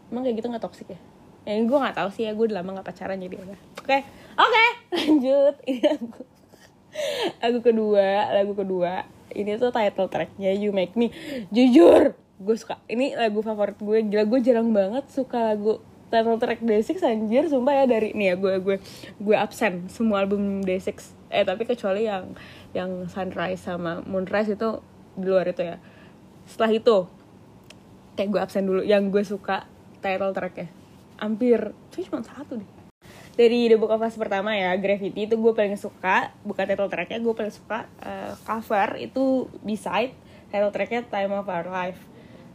Emang 0.07 0.23
kayak 0.23 0.39
gitu 0.39 0.47
nggak 0.47 0.63
toxic 0.63 0.87
ya? 0.95 0.99
Ya 1.43 1.59
gue 1.59 1.77
nggak 1.79 1.95
tahu 1.95 2.09
sih 2.15 2.23
ya 2.23 2.31
gue 2.31 2.45
udah 2.47 2.63
lama 2.63 2.79
nggak 2.79 2.87
pacaran 2.91 3.19
jadi 3.19 3.39
ya 3.39 3.43
oke 3.87 4.03
oke. 4.35 4.51
okay, 4.51 4.69
lanjut. 4.91 5.55
Ini 5.69 5.81
lagu 5.83 6.21
lagu 7.43 7.59
kedua 7.61 8.09
lagu 8.33 8.53
kedua. 8.57 8.93
Ini 9.33 9.59
tuh 9.59 9.69
title 9.69 10.09
tracknya 10.09 10.55
You 10.55 10.71
Make 10.73 10.95
Me. 10.97 11.13
Jujur 11.51 12.15
gue 12.15 12.55
suka. 12.57 12.79
Ini 12.89 13.17
lagu 13.17 13.43
favorit 13.43 13.77
gue. 13.77 14.07
Gila 14.07 14.23
gue 14.25 14.39
jarang 14.41 14.71
banget 14.71 15.05
suka 15.11 15.53
lagu 15.53 15.83
title 16.07 16.39
track 16.39 16.63
Day6 16.63 17.03
anjir. 17.03 17.43
Sumpah 17.51 17.83
ya 17.83 17.85
dari 17.85 18.15
nih 18.15 18.33
ya 18.33 18.35
gue 18.39 18.53
gue 18.63 18.77
gue 19.19 19.35
absen 19.35 19.91
semua 19.91 20.23
album 20.23 20.63
Day6 20.63 21.13
eh 21.27 21.43
tapi 21.43 21.67
kecuali 21.67 22.07
yang 22.07 22.39
yang 22.71 23.11
Sunrise 23.11 23.67
sama 23.67 23.99
Moonrise 24.07 24.55
itu 24.55 24.79
di 25.19 25.27
luar 25.27 25.51
itu 25.51 25.61
ya. 25.61 25.77
Setelah 26.47 26.71
itu 26.71 26.97
kayak 28.15 28.29
gue 28.31 28.41
absen 28.41 28.63
dulu. 28.65 28.81
Yang 28.81 29.03
gue 29.11 29.23
suka 29.27 29.67
title 29.99 30.31
tracknya. 30.33 30.71
Hampir 31.19 31.75
cuma 31.93 32.21
satu 32.21 32.61
deh 32.61 32.76
dari 33.37 33.69
The 33.69 33.77
Book 33.77 33.93
of 33.93 34.01
Us 34.01 34.17
pertama 34.17 34.57
ya 34.57 34.73
Gravity 34.81 35.29
itu 35.29 35.37
gue 35.37 35.53
paling 35.53 35.77
suka. 35.77 36.33
Bukan 36.41 36.65
title 36.65 36.89
tracknya 36.89 37.21
gue 37.21 37.33
paling 37.37 37.53
suka 37.53 37.85
uh, 38.01 38.33
cover 38.41 38.97
itu 38.97 39.45
beside 39.61 40.17
title 40.49 40.73
tracknya 40.73 41.05
Time 41.05 41.37
of 41.37 41.45
Our 41.45 41.69
Life. 41.69 42.01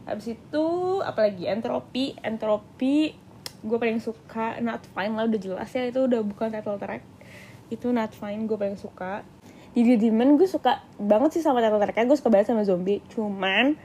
Habis 0.03 0.35
itu 0.35 0.65
apalagi 0.99 1.47
Entropy. 1.47 2.19
Entropy 2.19 3.15
gue 3.63 3.77
paling 3.79 4.03
suka. 4.03 4.59
Not 4.59 4.83
Fine 4.91 5.15
lah 5.15 5.31
udah 5.31 5.39
jelas 5.39 5.71
ya 5.71 5.87
itu 5.87 6.03
udah 6.03 6.19
bukan 6.19 6.51
title 6.51 6.75
track. 6.75 7.01
Itu 7.71 7.95
Not 7.95 8.11
Fine 8.11 8.43
gue 8.43 8.57
paling 8.59 8.75
suka. 8.75 9.23
Di 9.71 9.81
The 9.87 9.95
Demon 9.95 10.35
gue 10.35 10.51
suka 10.51 10.83
banget 10.99 11.39
sih 11.39 11.43
sama 11.47 11.63
title 11.63 11.79
tracknya. 11.79 12.11
Gue 12.11 12.19
suka 12.19 12.27
banget 12.27 12.51
sama 12.51 12.67
zombie. 12.67 12.99
Cuman 13.07 13.79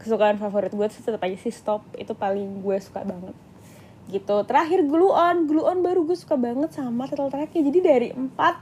kesukaan 0.00 0.40
favorit 0.40 0.72
gue 0.72 0.86
tetap 0.88 1.20
aja 1.20 1.36
sih 1.36 1.52
Stop. 1.52 1.84
Itu 2.00 2.16
paling 2.16 2.64
gue 2.64 2.76
suka 2.80 3.04
banget 3.04 3.36
gitu. 4.08 4.44
Terakhir 4.44 4.84
glue 4.84 5.12
on. 5.12 5.48
Glue 5.48 5.64
on 5.64 5.80
baru 5.80 6.04
gue 6.04 6.16
suka 6.16 6.36
banget 6.36 6.72
sama 6.74 7.08
title 7.08 7.30
tracknya. 7.32 7.62
Jadi 7.64 7.78
dari 7.80 8.08
empat 8.12 8.60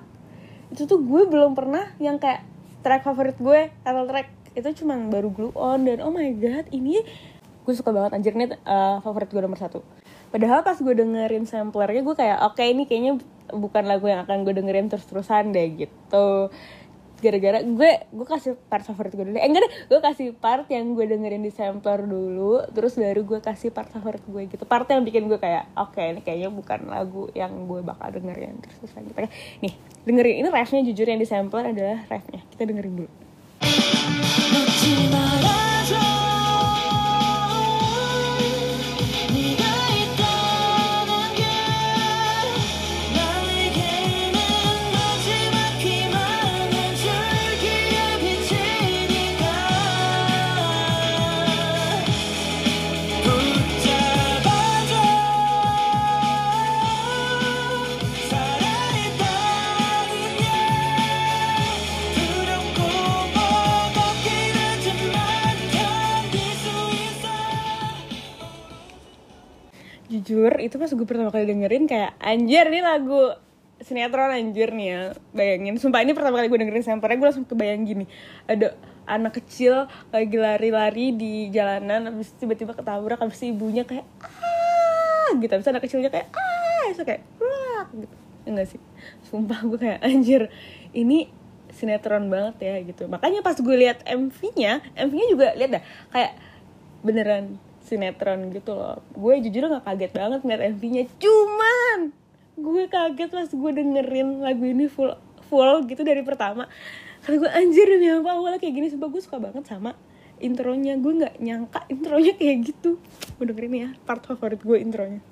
itu 0.72 0.88
tuh 0.88 1.00
gue 1.02 1.28
belum 1.28 1.52
pernah 1.52 1.92
yang 2.00 2.16
kayak 2.16 2.44
track 2.80 3.02
favorit 3.06 3.36
gue 3.38 3.70
title 3.82 4.06
track. 4.08 4.28
Itu 4.52 4.68
cuman 4.84 5.08
baru 5.08 5.32
glue 5.32 5.54
on 5.56 5.88
dan 5.88 6.04
oh 6.04 6.12
my 6.12 6.30
god 6.36 6.68
ini 6.70 7.02
gue 7.62 7.74
suka 7.74 7.90
banget. 7.94 8.18
Anjir 8.18 8.34
nih 8.34 8.54
uh, 8.66 8.98
favorit 9.00 9.30
gue 9.30 9.42
nomor 9.42 9.58
satu. 9.58 9.80
Padahal 10.32 10.64
pas 10.64 10.80
gue 10.80 10.94
dengerin 10.96 11.44
samplernya 11.44 12.02
gue 12.02 12.16
kayak 12.16 12.38
oke 12.40 12.56
okay, 12.56 12.72
ini 12.72 12.88
kayaknya 12.88 13.20
bukan 13.52 13.84
lagu 13.84 14.08
yang 14.08 14.24
akan 14.24 14.48
gue 14.48 14.54
dengerin 14.56 14.88
terus 14.88 15.04
terusan 15.04 15.52
deh 15.52 15.76
gitu 15.76 16.48
gara-gara 17.22 17.62
gue 17.62 17.90
gue 18.10 18.26
kasih 18.26 18.58
part 18.66 18.82
favorit 18.82 19.14
gue 19.14 19.22
dulu. 19.30 19.38
Eh 19.38 19.46
enggak 19.46 19.62
deh 19.62 19.72
gue 19.94 20.00
kasih 20.02 20.28
part 20.34 20.66
yang 20.66 20.98
gue 20.98 21.06
dengerin 21.06 21.46
di 21.46 21.54
sampler 21.54 22.02
dulu 22.02 22.66
terus 22.74 22.98
baru 22.98 23.22
gue 23.22 23.38
kasih 23.38 23.70
part 23.70 23.88
favorit 23.94 24.22
gue 24.26 24.42
gitu. 24.50 24.66
Part 24.66 24.90
yang 24.90 25.06
bikin 25.06 25.30
gue 25.30 25.38
kayak 25.38 25.70
oke 25.78 25.94
okay, 25.94 26.10
ini 26.10 26.20
kayaknya 26.26 26.50
bukan 26.50 26.90
lagu 26.90 27.30
yang 27.38 27.54
gue 27.70 27.80
bakal 27.86 28.10
dengerin. 28.10 28.58
Terus 28.58 28.76
terus 28.82 28.92
gitu 28.98 29.30
nih 29.62 29.74
dengerin. 30.02 30.34
Ini 30.42 30.48
refnya 30.50 30.82
jujur 30.82 31.06
yang 31.06 31.22
di 31.22 31.28
sampler 31.30 31.70
adalah 31.70 32.02
refnya. 32.10 32.42
Kita 32.50 32.66
dengerin 32.66 33.06
dulu 33.06 33.10
itu 70.72 70.80
pas 70.80 70.88
gue 70.88 71.04
pertama 71.04 71.28
kali 71.28 71.44
dengerin 71.44 71.84
kayak 71.84 72.16
anjir 72.16 72.64
nih 72.72 72.80
lagu 72.80 73.36
sinetron 73.84 74.32
anjir 74.32 74.72
nih 74.72 74.88
ya. 74.88 75.00
Bayangin 75.36 75.76
sumpah 75.76 76.00
ini 76.00 76.16
pertama 76.16 76.40
kali 76.40 76.48
gue 76.48 76.64
dengerin 76.64 76.80
sampelnya 76.80 77.20
gue 77.20 77.28
langsung 77.28 77.44
kebayang 77.44 77.84
gini. 77.84 78.08
Ada 78.48 78.72
anak 79.04 79.44
kecil 79.44 79.84
lagi 80.08 80.36
lari-lari 80.40 81.12
di 81.12 81.52
jalanan 81.52 82.08
habis 82.08 82.32
tiba-tiba 82.40 82.72
ketabrak 82.72 83.20
habis 83.20 83.44
ibunya 83.44 83.84
kayak 83.84 84.08
ah! 84.24 85.36
gitu. 85.36 85.52
Habis 85.52 85.68
anak 85.68 85.84
kecilnya 85.84 86.08
kayak 86.08 86.32
ah! 86.32 86.88
So 86.96 87.04
kayak 87.04 87.20
wah! 87.36 87.84
gitu. 87.92 88.14
Enggak 88.48 88.66
sih. 88.72 88.80
Sumpah 89.28 89.60
gue 89.68 89.76
kayak 89.76 90.00
anjir 90.00 90.48
ini 90.96 91.28
sinetron 91.68 92.32
banget 92.32 92.56
ya 92.64 92.74
gitu. 92.80 93.12
Makanya 93.12 93.44
pas 93.44 93.60
gue 93.60 93.76
lihat 93.76 94.00
MV-nya 94.08 94.80
MV-nya 94.96 95.26
juga 95.28 95.52
lihat 95.52 95.70
dah 95.76 95.84
kayak 96.16 96.32
beneran 97.04 97.60
sinetron 97.84 98.50
gitu 98.54 98.74
loh. 98.74 99.02
Gue 99.14 99.42
jujur 99.42 99.66
nggak 99.66 99.84
kaget 99.84 100.12
banget 100.14 100.40
ngeliat 100.42 100.62
MV-nya 100.76 101.04
cuman 101.18 101.98
gue 102.52 102.84
kaget 102.86 103.30
pas 103.32 103.48
gue 103.48 103.70
dengerin 103.72 104.28
lagu 104.44 104.64
ini 104.64 104.86
full 104.86 105.12
full 105.50 105.84
gitu 105.90 106.02
dari 106.06 106.22
pertama. 106.22 106.70
Karena 107.22 107.36
gue 107.46 107.50
anjir 107.54 107.86
demi 107.86 108.10
apa 108.10 108.34
awalnya 108.34 108.58
kayak 108.58 108.74
gini? 108.74 108.86
Sumpah 108.90 109.08
gue 109.10 109.22
suka 109.22 109.38
banget 109.38 109.66
sama 109.66 109.94
intronya. 110.42 110.98
Gue 110.98 111.12
nggak 111.22 111.34
nyangka 111.38 111.80
intronya 111.90 112.32
kayak 112.34 112.56
gitu. 112.70 112.98
Gue 113.38 113.44
dengerin 113.46 113.74
ya 113.74 113.88
part 114.06 114.22
favorit 114.26 114.62
gue 114.62 114.78
intronya 114.78 115.22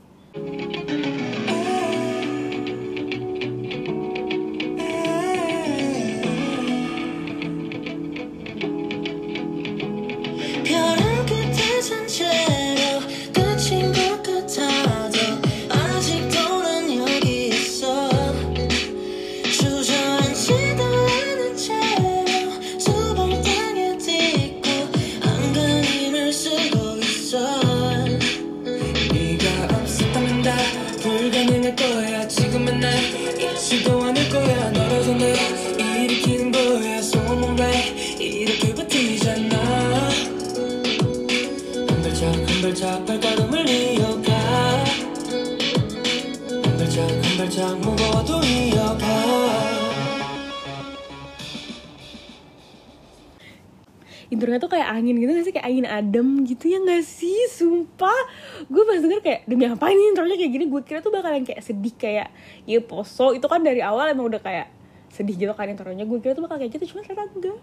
angin 55.70 55.86
adem 55.86 56.42
gitu 56.42 56.66
ya 56.66 56.82
gak 56.82 57.06
sih? 57.06 57.46
Sumpah. 57.54 58.20
Gue 58.66 58.82
pas 58.82 58.98
denger 58.98 59.22
kayak 59.22 59.40
demi 59.46 59.70
apa 59.70 59.86
ini? 59.94 60.10
Intronya 60.10 60.36
kayak 60.36 60.52
gini 60.52 60.64
gue 60.66 60.82
kira 60.82 60.98
tuh 60.98 61.14
bakalan 61.14 61.46
kayak 61.46 61.62
sedih 61.62 61.94
kayak 61.94 62.28
ya 62.66 62.82
poso. 62.82 63.30
Itu 63.30 63.46
kan 63.46 63.62
dari 63.62 63.78
awal 63.80 64.10
emang 64.10 64.28
udah 64.28 64.42
kayak 64.42 64.68
sedih 65.10 65.34
gitu 65.34 65.52
kan 65.58 65.66
intronya 65.66 66.06
gue 66.06 66.18
kira 66.22 66.38
tuh 66.38 66.46
bakal 66.46 66.62
kayak 66.62 66.70
gitu 66.78 66.94
cuma 66.94 67.02
ternyata 67.02 67.30
enggak. 67.34 67.58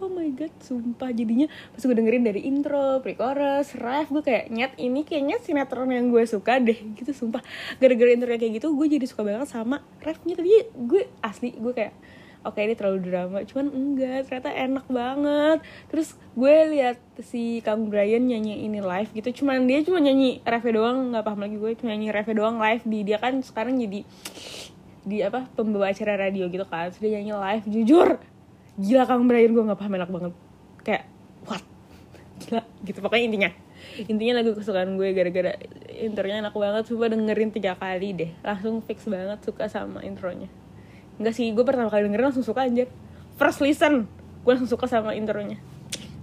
Oh 0.00 0.08
my 0.08 0.32
god 0.32 0.52
sumpah. 0.64 1.12
Jadinya 1.12 1.44
pas 1.76 1.84
gue 1.84 1.92
dengerin 1.92 2.24
dari 2.24 2.40
intro 2.48 3.04
pre-chorus 3.04 3.76
ref 3.76 4.08
gue 4.08 4.24
kayak 4.24 4.48
nyet 4.48 4.72
ini 4.80 5.04
kayaknya 5.04 5.36
sinetron 5.44 5.92
yang 5.92 6.08
gue 6.08 6.24
suka 6.24 6.56
deh. 6.56 6.76
Gitu 6.96 7.12
sumpah. 7.12 7.44
Gara-gara 7.76 8.10
intronya 8.16 8.40
kayak 8.40 8.64
gitu 8.64 8.72
gue 8.72 8.86
jadi 8.96 9.04
suka 9.04 9.28
banget 9.28 9.52
sama 9.52 9.84
refnya. 10.00 10.40
Tadi 10.40 10.72
gue 10.72 11.02
asli 11.20 11.52
gue 11.52 11.72
kayak 11.76 11.92
oke 12.44 12.58
ini 12.60 12.74
terlalu 12.76 12.98
drama. 13.04 13.38
Cuman 13.44 13.66
enggak 13.72 14.28
ternyata 14.28 14.50
enak 14.52 14.86
banget. 14.88 15.58
Terus 15.92 16.08
gue 16.36 16.56
lihat 16.76 16.98
si 17.20 17.60
Kang 17.60 17.92
Brian 17.92 18.24
nyanyi 18.24 18.64
ini 18.64 18.80
live 18.80 19.10
gitu. 19.12 19.42
Cuman 19.42 19.64
dia 19.68 19.84
cuma 19.84 20.00
nyanyi 20.00 20.40
refnya 20.44 20.72
doang 20.80 21.12
nggak 21.12 21.24
paham 21.24 21.40
lagi 21.44 21.56
gue. 21.56 21.70
Cuma 21.80 21.92
nyanyi 21.92 22.08
refnya 22.12 22.36
doang 22.36 22.56
live 22.56 22.82
di 22.84 22.98
dia 23.04 23.18
kan 23.20 23.40
sekarang 23.44 23.76
jadi 23.76 24.00
di 25.00 25.16
apa 25.24 25.48
pembawa 25.56 25.92
acara 25.92 26.16
radio 26.16 26.48
gitu 26.48 26.64
kan. 26.68 26.92
Dia 26.96 27.20
nyanyi 27.20 27.32
live 27.36 27.64
jujur. 27.68 28.08
Gila 28.80 29.04
Kang 29.04 29.28
Brian 29.28 29.52
gue 29.52 29.64
nggak 29.64 29.80
paham 29.80 29.92
enak 30.00 30.10
banget. 30.10 30.32
Kayak 30.84 31.04
what? 31.44 31.64
Gila 32.40 32.62
gitu. 32.86 32.98
Pokoknya 33.04 33.24
intinya 33.28 33.50
intinya 34.06 34.40
lagu 34.40 34.56
kesukaan 34.56 34.96
gue 34.96 35.08
gara-gara 35.12 35.52
intronya 36.00 36.40
enak 36.48 36.54
banget. 36.56 36.82
Coba 36.88 37.12
dengerin 37.12 37.50
tiga 37.52 37.76
kali 37.76 38.16
deh. 38.16 38.30
Langsung 38.40 38.80
fix 38.80 39.04
banget 39.04 39.44
suka 39.44 39.68
sama 39.68 40.00
intronya 40.00 40.48
Enggak 41.20 41.36
sih, 41.36 41.52
gue 41.52 41.64
pertama 41.68 41.92
kali 41.92 42.08
dengerin 42.08 42.32
langsung 42.32 42.42
suka 42.42 42.64
anjir. 42.64 42.88
First 43.36 43.60
listen, 43.60 44.08
gue 44.40 44.50
langsung 44.50 44.72
suka 44.72 44.88
sama 44.88 45.12
intronya. 45.12 45.60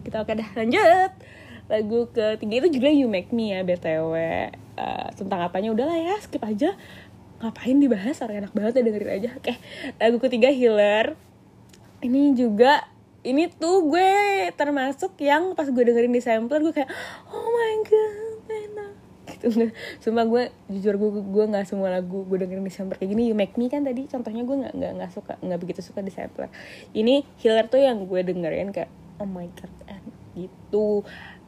Kita 0.01 0.25
oke 0.25 0.34
dah, 0.34 0.50
lanjut. 0.58 1.12
Lagu 1.70 2.10
ketiga 2.10 2.66
itu 2.66 2.68
judulnya 2.80 2.96
You 2.98 3.08
Make 3.12 3.30
Me 3.30 3.54
ya, 3.54 3.62
BTW 3.62 4.13
Eh, 4.77 5.08
Tentang 5.18 5.42
apanya, 5.42 5.74
udahlah 5.74 5.98
ya, 5.98 6.16
skip 6.22 6.42
aja. 6.42 6.74
Ngapain 7.42 7.77
dibahas, 7.77 8.18
orang 8.25 8.46
enak 8.46 8.54
banget 8.58 8.82
ya 8.82 8.84
dengerin 8.86 9.12
aja. 9.22 9.30
Oke, 9.38 9.54
lagu 10.01 10.18
ketiga 10.18 10.50
Healer. 10.50 11.13
Ini 12.01 12.34
juga 12.38 12.86
ini 13.25 13.50
tuh 13.50 13.89
gue 13.89 14.13
termasuk 14.56 15.18
yang 15.22 15.58
pas 15.58 15.68
gue 15.68 15.84
dengerin 15.84 16.13
di 16.13 16.22
sampler 16.24 16.63
gue 16.63 16.72
kayak 16.72 16.88
oh 17.27 17.50
my 17.51 17.75
god 17.84 18.26
gitu 19.46 19.72
sumpah 20.03 20.25
gue 20.25 20.44
jujur 20.74 20.98
gue 20.98 21.10
gue 21.22 21.46
nggak 21.50 21.65
semua 21.70 21.94
lagu 21.94 22.25
gue 22.25 22.38
dengerin 22.41 22.65
di 22.65 22.74
kayak 22.98 23.10
gini. 23.13 23.24
You 23.32 23.36
make 23.38 23.56
me 23.56 23.70
kan 23.70 23.86
tadi 23.86 24.10
contohnya 24.10 24.44
gue 24.44 24.56
nggak 24.65 24.74
nggak 24.74 24.91
nggak 25.01 25.12
suka 25.13 25.34
nggak 25.39 25.60
begitu 25.62 25.82
suka 25.86 26.01
di 26.01 26.12
ini 26.98 27.25
healer 27.41 27.70
tuh 27.70 27.82
yang 27.82 28.06
gue 28.06 28.20
dengerin 28.25 28.74
kayak 28.74 28.89
oh 29.22 29.29
my 29.29 29.48
god 29.58 29.72
gitu. 30.38 31.01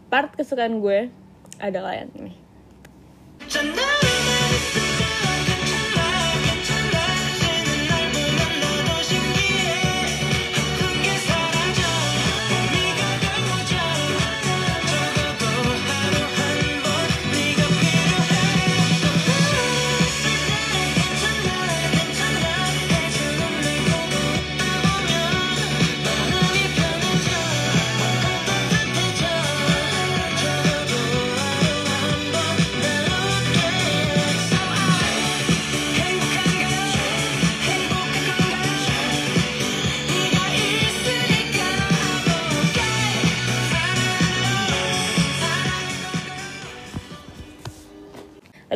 Part 0.10 0.34
kesukaan 0.34 0.82
gue 0.82 1.14
adalah 1.62 1.94
yang 1.94 2.10
ini 2.18 2.49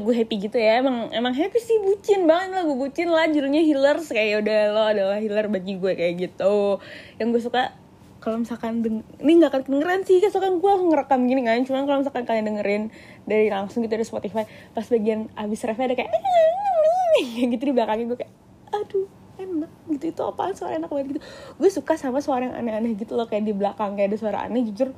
lagu 0.03 0.11
happy 0.11 0.35
gitu 0.51 0.59
ya. 0.59 0.83
Emang 0.83 1.07
emang 1.15 1.31
happy 1.31 1.55
sih 1.63 1.79
bucin 1.79 2.27
banget 2.27 2.59
lagu 2.59 2.75
bucin 2.75 3.07
lah 3.07 3.23
judulnya 3.31 3.63
healers. 3.63 4.11
Kayak 4.11 4.43
udah 4.43 4.59
lo 4.75 4.83
adalah 4.91 5.17
healer 5.23 5.47
bagi 5.47 5.79
gue 5.79 5.95
kayak 5.95 6.13
gitu. 6.19 6.83
Yang 7.15 7.27
gue 7.31 7.41
suka 7.47 7.71
kalau 8.19 8.43
misalkan 8.43 8.83
deng 8.83 9.07
ini 9.23 9.31
nggak 9.39 9.51
akan 9.55 9.61
kedengeran 9.63 10.01
sih 10.03 10.19
kesukaan 10.19 10.59
gue 10.59 10.67
langsung 10.67 10.91
ngerekam 10.91 11.23
gini 11.23 11.41
kan. 11.47 11.63
Cuman 11.63 11.87
kalau 11.87 12.03
misalkan 12.03 12.23
kalian 12.27 12.45
dengerin 12.51 12.83
dari 13.23 13.47
langsung 13.47 13.79
gitu 13.87 13.95
dari 13.95 14.03
Spotify 14.03 14.43
pas 14.75 14.83
bagian 14.83 15.31
abis 15.39 15.63
refnya 15.63 15.87
ada 15.87 15.95
kayak 15.95 16.11
kayak 16.11 17.47
gitu 17.55 17.63
di 17.63 17.73
belakangnya 17.73 18.05
gue 18.11 18.17
kayak 18.19 18.33
aduh 18.75 19.07
enak 19.39 19.71
gitu. 19.95 20.03
Itu 20.11 20.21
apaan? 20.27 20.51
Suara 20.51 20.75
enak 20.75 20.91
banget 20.91 21.15
gitu. 21.15 21.21
Gue 21.55 21.69
suka 21.71 21.95
sama 21.95 22.19
suara 22.19 22.51
yang 22.51 22.59
aneh-aneh 22.59 22.99
gitu 22.99 23.15
loh 23.15 23.31
kayak 23.31 23.47
di 23.47 23.55
belakang 23.55 23.95
kayak 23.95 24.11
ada 24.11 24.17
suara 24.19 24.37
aneh 24.43 24.67
jujur 24.67 24.91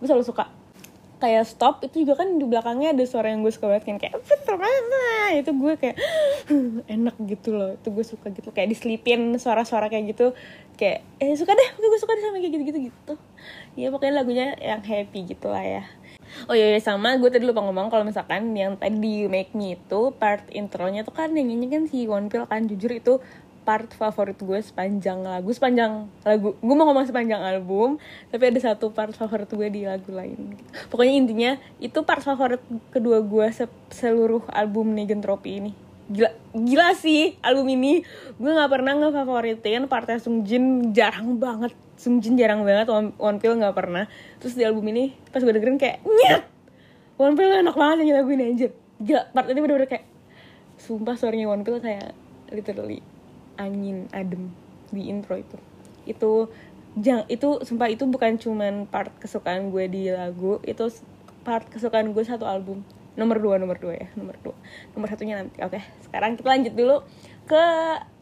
gue 0.00 0.08
selalu 0.08 0.24
suka 0.24 0.48
kayak 1.20 1.44
stop 1.44 1.84
itu 1.84 2.02
juga 2.02 2.24
kan 2.24 2.40
di 2.40 2.44
belakangnya 2.48 2.96
ada 2.96 3.04
suara 3.04 3.28
yang 3.28 3.44
gue 3.44 3.52
suka 3.52 3.68
banget 3.68 3.84
kan. 3.86 3.96
Kayak 4.00 4.24
mana 4.56 5.04
itu 5.36 5.50
gue 5.52 5.72
kayak 5.76 5.96
enak 6.88 7.16
gitu 7.28 7.54
loh. 7.54 7.76
Itu 7.76 7.92
gue 7.92 8.04
suka 8.04 8.32
gitu 8.32 8.48
kayak 8.50 8.72
diselipin 8.72 9.36
suara-suara 9.36 9.92
kayak 9.92 10.16
gitu. 10.16 10.32
Kayak 10.80 11.04
eh 11.20 11.36
suka 11.36 11.52
deh 11.52 11.68
gue 11.76 12.00
suka 12.00 12.16
deh 12.16 12.24
sama 12.24 12.40
kayak 12.40 12.52
gitu-gitu 12.56 12.78
gitu. 12.88 13.14
Ya 13.76 13.92
pokoknya 13.92 14.24
lagunya 14.24 14.56
yang 14.58 14.80
happy 14.80 15.36
gitu 15.36 15.52
lah 15.52 15.62
ya. 15.62 15.84
Oh 16.46 16.54
iya, 16.54 16.70
iya 16.70 16.80
sama 16.80 17.18
gue 17.18 17.26
tadi 17.26 17.42
lupa 17.42 17.58
ngomong 17.58 17.90
kalau 17.90 18.06
misalkan 18.06 18.54
yang 18.54 18.78
tadi 18.78 19.26
Make 19.26 19.50
Me 19.52 19.74
itu 19.74 20.14
part 20.14 20.46
intronya 20.54 21.02
tuh 21.02 21.10
kan 21.10 21.34
yang 21.34 21.50
nyanyi 21.50 21.66
kan 21.66 21.82
si 21.90 22.06
One 22.06 22.30
Pill 22.30 22.46
kan 22.46 22.70
jujur 22.70 22.94
itu 22.94 23.18
part 23.60 23.86
favorit 23.92 24.40
gue 24.40 24.58
sepanjang 24.58 25.20
lagu 25.20 25.52
sepanjang 25.52 26.08
lagu 26.24 26.56
gue 26.56 26.74
mau 26.74 26.88
ngomong 26.88 27.06
sepanjang 27.06 27.44
album 27.44 28.00
tapi 28.32 28.48
ada 28.48 28.58
satu 28.58 28.90
part 28.90 29.12
favorit 29.12 29.46
gue 29.46 29.68
di 29.68 29.82
lagu 29.84 30.10
lain. 30.10 30.56
Pokoknya 30.88 31.14
intinya 31.14 31.52
itu 31.78 32.00
part 32.02 32.24
favorit 32.24 32.60
kedua 32.90 33.20
gue 33.20 33.46
se- 33.52 33.70
seluruh 33.92 34.42
album 34.50 34.96
Negentropi 34.96 35.60
ini. 35.60 35.72
Gila 36.10 36.30
gila 36.56 36.88
sih 36.96 37.38
album 37.44 37.70
ini. 37.70 38.02
Gue 38.40 38.50
nggak 38.50 38.70
pernah 38.72 38.92
ngefavoritin 38.96 39.86
partnya 39.86 40.18
Sungjin 40.18 40.90
jarang 40.96 41.36
banget. 41.38 41.76
Sungjin 42.00 42.40
jarang 42.40 42.64
banget 42.64 42.88
One, 42.88 43.12
One 43.20 43.38
Pill 43.38 43.60
nggak 43.60 43.76
pernah. 43.76 44.08
Terus 44.40 44.56
di 44.56 44.64
album 44.64 44.88
ini 44.90 45.14
pas 45.30 45.44
gue 45.44 45.52
dengerin 45.52 45.78
kayak 45.78 46.00
nyet! 46.02 46.42
One 47.20 47.36
Pill 47.36 47.52
enak 47.52 47.76
banget 47.76 48.02
nyanyi 48.02 48.14
lagu 48.16 48.30
ini 48.32 48.44
anjir. 48.50 48.70
Gila 48.98 49.30
part 49.36 49.46
ini 49.52 49.60
bener-bener 49.60 49.86
kayak 49.86 50.08
sumpah 50.80 51.14
suaranya 51.14 51.46
One 51.52 51.62
Pill 51.62 51.78
kayak 51.78 52.16
literally 52.50 53.04
angin 53.60 54.08
adem 54.16 54.48
di 54.88 55.12
intro 55.12 55.36
itu. 55.36 55.56
Itu 56.08 56.48
jang 56.96 57.28
itu 57.28 57.60
sumpah 57.60 57.92
itu 57.92 58.08
bukan 58.08 58.40
cuman 58.40 58.88
part 58.88 59.12
kesukaan 59.20 59.68
gue 59.68 59.84
di 59.86 60.08
lagu 60.08 60.58
itu 60.64 60.88
part 61.44 61.68
kesukaan 61.68 62.16
gue 62.16 62.24
satu 62.24 62.48
album. 62.48 62.80
Nomor 63.20 63.36
dua 63.36 63.60
nomor 63.60 63.76
dua 63.76 64.00
ya 64.00 64.08
nomor 64.16 64.40
dua. 64.40 64.56
Nomor 64.96 65.12
satunya 65.12 65.36
nanti 65.36 65.60
oke. 65.60 65.76
Sekarang 66.00 66.40
kita 66.40 66.48
lanjut 66.48 66.72
dulu 66.72 66.96
ke 67.44 67.64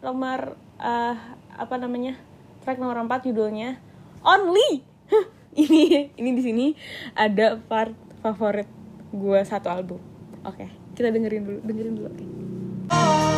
nomor 0.02 0.58
eh, 0.82 1.16
apa 1.54 1.74
namanya 1.78 2.18
track 2.66 2.82
nomor 2.82 2.98
4 3.06 3.30
judulnya 3.30 3.78
Only. 4.26 4.82
Ini 5.58 6.14
ini 6.14 6.30
di 6.38 6.42
sini 6.44 6.66
ada 7.18 7.58
part 7.58 7.90
favorit 8.22 8.68
gue 9.10 9.40
satu 9.42 9.70
album. 9.72 9.98
Oke 10.46 10.88
kita 10.98 11.14
dengerin 11.14 11.46
dulu 11.46 11.58
dengerin 11.62 11.94
dulu 11.94 12.08
oke. 12.10 12.24
뭐 12.90 13.37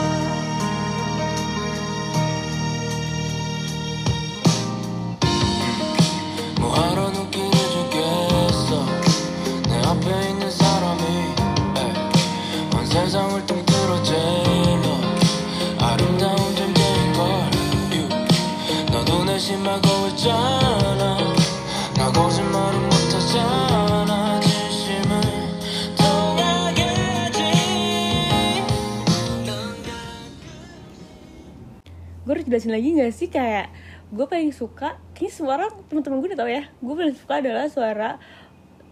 jelasin 32.50 32.74
lagi 32.74 32.88
gak 32.98 33.14
sih? 33.14 33.30
Kayak 33.30 33.70
gue 34.10 34.26
paling 34.26 34.50
suka 34.50 34.98
kayaknya 35.14 35.32
semua 35.32 35.52
orang 35.62 35.70
teman-teman 35.86 36.18
gue 36.18 36.28
udah 36.34 36.40
tau 36.42 36.50
ya. 36.50 36.66
Gue 36.82 36.94
paling 36.98 37.14
suka 37.14 37.38
adalah 37.38 37.70
suara 37.70 38.18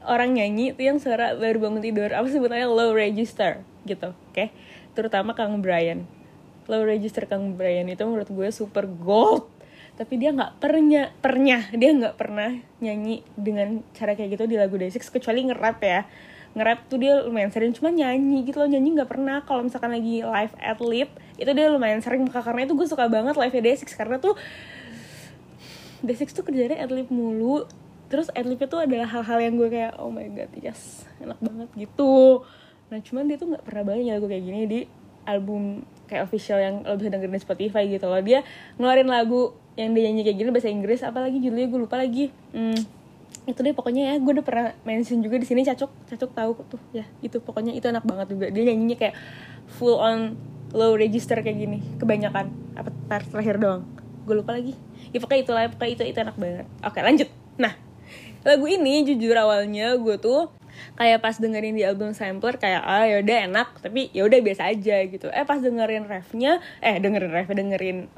orang 0.06 0.38
nyanyi 0.38 0.72
itu 0.72 0.86
yang 0.86 1.02
suara 1.02 1.34
baru 1.34 1.58
bangun 1.58 1.82
tidur. 1.82 2.14
Apa 2.14 2.30
sebutannya? 2.30 2.70
Low 2.70 2.94
register 2.94 3.66
gitu 3.82 4.14
oke? 4.14 4.44
Terutama 4.94 5.34
Kang 5.34 5.58
Brian. 5.58 6.06
Low 6.70 6.86
register 6.86 7.26
Kang 7.26 7.58
Brian 7.58 7.90
itu 7.90 8.06
menurut 8.06 8.30
gue 8.30 8.48
super 8.54 8.86
gold. 8.86 9.50
Tapi 9.98 10.14
dia 10.14 10.30
nggak 10.30 10.62
pernah 10.62 11.10
pernah 11.18 11.66
dia 11.74 11.90
nggak 11.90 12.14
pernah 12.14 12.54
nyanyi 12.78 13.26
dengan 13.34 13.82
cara 13.90 14.14
kayak 14.14 14.38
gitu 14.38 14.46
di 14.46 14.54
lagu 14.54 14.78
Day6 14.78 15.10
kecuali 15.10 15.42
nge-rap 15.50 15.82
ya 15.82 16.06
nge-rap 16.58 16.90
tuh 16.90 16.98
dia 16.98 17.22
lumayan 17.22 17.54
sering 17.54 17.70
cuma 17.70 17.94
nyanyi 17.94 18.42
gitu 18.42 18.58
loh 18.58 18.66
nyanyi 18.66 18.98
nggak 18.98 19.10
pernah. 19.10 19.46
Kalau 19.46 19.62
misalkan 19.62 19.94
lagi 19.94 20.26
live 20.26 20.54
at 20.58 20.78
lip 20.82 21.10
itu 21.38 21.50
dia 21.54 21.66
lumayan 21.70 22.02
sering 22.02 22.26
karena 22.26 22.66
itu 22.66 22.74
gue 22.74 22.86
suka 22.90 23.06
banget 23.06 23.38
live 23.38 23.54
Day6 23.54 23.94
karena 23.94 24.18
tuh 24.18 24.34
Day6 26.02 26.34
tuh 26.34 26.42
kerjanya 26.42 26.82
ad 26.82 26.90
lib 26.90 27.08
mulu. 27.14 27.64
Terus 28.10 28.32
ad 28.34 28.50
libnya 28.50 28.66
tuh 28.66 28.82
adalah 28.82 29.06
hal-hal 29.06 29.38
yang 29.38 29.54
gue 29.54 29.68
kayak 29.70 29.94
oh 30.02 30.10
my 30.10 30.26
god 30.34 30.50
yes 30.58 31.06
enak 31.22 31.38
banget 31.38 31.68
gitu. 31.78 32.42
Nah 32.90 32.98
cuman 32.98 33.30
dia 33.30 33.36
tuh 33.38 33.54
nggak 33.54 33.62
pernah 33.62 33.94
nyanyi 33.94 34.12
lagu 34.18 34.26
kayak 34.26 34.44
gini 34.44 34.60
di 34.66 34.80
album 35.28 35.84
kayak 36.08 36.24
official 36.24 36.56
yang 36.56 36.80
lo 36.88 36.96
bisa 36.96 37.12
dengerin 37.12 37.38
Spotify 37.38 37.84
gitu 37.86 38.08
loh. 38.10 38.18
Dia 38.18 38.42
ngeluarin 38.80 39.06
lagu 39.06 39.54
yang 39.78 39.94
dia 39.94 40.10
nyanyi 40.10 40.26
kayak 40.26 40.38
gini 40.42 40.50
bahasa 40.50 40.68
Inggris 40.72 41.00
apalagi 41.06 41.38
judulnya 41.38 41.68
gue 41.70 41.80
lupa 41.86 41.96
lagi. 42.00 42.34
Hmm, 42.50 42.97
itu 43.48 43.64
deh 43.64 43.72
pokoknya 43.72 44.12
ya 44.12 44.14
gue 44.20 44.32
udah 44.36 44.44
pernah 44.44 44.76
mention 44.84 45.24
juga 45.24 45.40
di 45.40 45.48
sini 45.48 45.64
cacok. 45.64 45.88
Cacok 46.12 46.30
tahu 46.36 46.50
tuh 46.68 46.80
ya 46.92 47.08
itu 47.24 47.40
pokoknya 47.40 47.72
itu 47.72 47.88
enak 47.88 48.04
banget 48.04 48.36
juga. 48.36 48.46
Dia 48.52 48.72
nyanyinya 48.72 48.96
kayak 49.00 49.14
full 49.80 49.96
on 49.96 50.36
low 50.76 50.92
register 50.92 51.40
kayak 51.40 51.56
gini 51.56 51.80
kebanyakan. 51.96 52.52
Apa 52.76 52.92
part 53.08 53.24
terakhir 53.24 53.56
doang. 53.56 53.88
Gue 54.28 54.36
lupa 54.36 54.52
lagi. 54.52 54.76
Ya 55.12 55.18
pokoknya 55.24 55.40
itu 55.48 55.52
lah 55.56 55.64
pokoknya 55.72 55.92
itu 55.96 56.02
itu 56.12 56.18
enak 56.20 56.36
banget. 56.36 56.66
Oke 56.84 56.98
lanjut. 57.00 57.28
Nah 57.56 57.72
lagu 58.44 58.66
ini 58.68 59.04
jujur 59.08 59.36
awalnya 59.36 59.96
gue 59.96 60.16
tuh 60.20 60.52
kayak 60.94 61.18
pas 61.24 61.34
dengerin 61.34 61.74
di 61.74 61.82
album 61.82 62.14
sampler 62.14 62.60
kayak 62.60 62.84
ah 62.84 63.08
yaudah 63.08 63.48
enak. 63.48 63.68
Tapi 63.80 64.12
ya 64.12 64.28
udah 64.28 64.38
biasa 64.44 64.68
aja 64.68 65.08
gitu. 65.08 65.32
Eh 65.32 65.44
pas 65.48 65.56
dengerin 65.56 66.04
refnya 66.04 66.60
eh 66.84 67.00
dengerin 67.00 67.32
ref 67.32 67.48
dengerin 67.48 68.12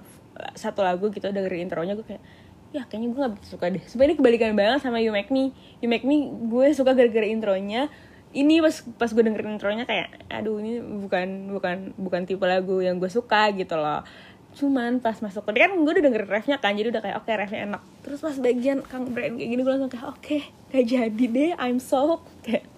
satu 0.57 0.81
lagu 0.81 1.13
gitu 1.13 1.29
dengerin 1.31 1.69
intronya 1.69 1.95
gue 1.95 2.07
kayak 2.07 2.23
ya 2.71 2.87
kayaknya 2.87 3.09
gue 3.11 3.21
gak 3.27 3.35
suka 3.47 3.67
deh. 3.71 3.83
Sebenarnya 3.83 4.17
kebalikan 4.19 4.55
banget 4.55 4.81
sama 4.87 5.03
You 5.03 5.11
Make 5.11 5.31
Me. 5.35 5.51
You 5.83 5.91
Make 5.91 6.07
Me 6.07 6.31
gue 6.31 6.67
suka 6.75 6.95
gara-gara 6.95 7.27
intronya. 7.27 7.91
Ini 8.31 8.63
pas 8.63 8.87
pas 8.95 9.11
gue 9.11 9.23
dengerin 9.27 9.59
intronya 9.59 9.85
kayak 9.91 10.31
aduh 10.31 10.63
ini 10.63 10.79
bukan 10.79 11.51
bukan 11.51 11.77
bukan 11.99 12.21
tipe 12.31 12.47
lagu 12.47 12.79
yang 12.79 13.03
gue 13.03 13.11
suka 13.11 13.51
gitu 13.59 13.75
loh. 13.75 14.07
Cuman 14.55 15.03
pas 15.03 15.19
masuk 15.19 15.51
ke 15.51 15.59
kan 15.59 15.75
gue 15.75 15.93
udah 15.99 16.05
dengerin 16.07 16.31
refnya 16.31 16.63
kan 16.63 16.79
jadi 16.79 16.95
udah 16.95 17.03
kayak 17.03 17.17
oke 17.19 17.31
refnya 17.35 17.67
enak. 17.67 17.83
Terus 18.07 18.23
pas 18.23 18.37
bagian 18.39 18.87
Kang 18.87 19.11
Brian 19.11 19.35
kayak 19.35 19.51
gini 19.51 19.63
gue 19.67 19.73
langsung 19.75 19.91
kayak 19.91 20.07
oke 20.15 20.39
gak 20.71 20.85
jadi 20.87 21.25
deh 21.27 21.51
I'm 21.59 21.83
so 21.83 22.23
kayak 22.47 22.71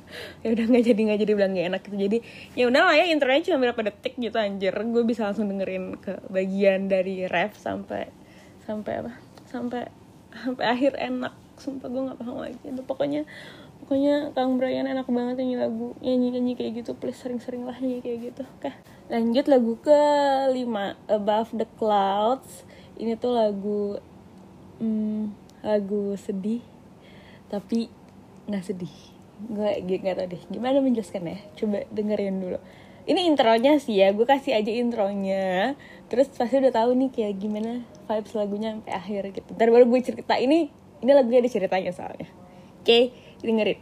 ya 0.44 0.52
udah 0.52 0.64
nggak 0.68 0.84
jadi 0.92 1.00
nggak 1.08 1.20
jadi 1.24 1.32
bilang 1.36 1.52
gak 1.52 1.66
enak 1.68 1.80
gitu. 1.84 1.96
Jadi 2.00 2.18
ya 2.56 2.64
udah 2.72 2.80
lah 2.88 2.94
ya 2.96 3.04
intronya 3.12 3.44
cuma 3.44 3.60
berapa 3.60 3.92
detik 3.92 4.16
gitu 4.16 4.36
anjir. 4.40 4.72
Gue 4.72 5.04
bisa 5.04 5.28
langsung 5.28 5.52
dengerin 5.52 6.00
ke 6.00 6.16
bagian 6.32 6.88
dari 6.88 7.28
ref 7.28 7.60
sampai 7.60 8.08
sampai 8.64 9.04
apa 9.04 9.31
sampai 9.52 9.92
sampai 10.32 10.64
akhir 10.64 10.96
enak. 10.96 11.36
Sumpah 11.60 11.92
gue 11.92 12.02
nggak 12.08 12.18
paham 12.18 12.40
lagi. 12.40 12.58
Itu 12.64 12.82
pokoknya 12.82 13.28
pokoknya 13.84 14.32
Kang 14.32 14.56
Brian 14.56 14.88
enak 14.88 15.06
banget 15.06 15.44
nyanyi 15.44 15.56
lagu 15.60 15.92
nyanyi 16.00 16.32
nyanyi 16.32 16.52
kayak 16.56 16.82
gitu. 16.82 16.96
Please 16.96 17.20
sering-sering 17.20 17.68
lah 17.68 17.76
nyanyi 17.76 18.00
kayak 18.00 18.18
gitu. 18.32 18.42
Oke 18.58 18.72
lanjut 19.12 19.44
lagu 19.44 19.76
ke 19.76 20.00
lima 20.56 20.96
Above 21.04 21.52
the 21.52 21.68
Clouds. 21.76 22.64
Ini 22.96 23.20
tuh 23.20 23.36
lagu 23.36 24.00
hmm, 24.80 25.36
lagu 25.60 26.16
sedih 26.16 26.64
tapi 27.52 27.92
nggak 28.48 28.64
sedih. 28.64 28.94
Gue 29.52 29.68
nggak 29.84 30.16
tau 30.16 30.26
deh. 30.32 30.42
Gimana 30.48 30.80
menjelaskan 30.80 31.28
ya 31.28 31.38
coba 31.60 31.84
dengerin 31.92 32.40
dulu. 32.40 32.58
Ini 33.04 33.20
intronya 33.28 33.76
sih 33.76 34.00
ya. 34.00 34.16
Gue 34.16 34.24
kasih 34.24 34.56
aja 34.56 34.72
intronya. 34.72 35.76
Terus 36.08 36.32
pasti 36.32 36.62
udah 36.62 36.72
tahu 36.72 36.96
nih 36.96 37.10
kayak 37.12 37.36
gimana 37.36 37.84
vibes 38.01 38.33
lagunya 38.37 38.69
sampai 38.77 38.93
akhir 38.93 39.21
gitu 39.35 39.51
ntar 39.57 39.67
baru 39.69 39.85
gue 39.89 39.99
cerita 40.01 40.35
ini 40.39 40.71
ini 41.03 41.11
lagunya 41.11 41.39
ada 41.43 41.49
ceritanya 41.51 41.91
soalnya 41.93 42.29
oke 42.81 42.99
dengerin 43.43 43.79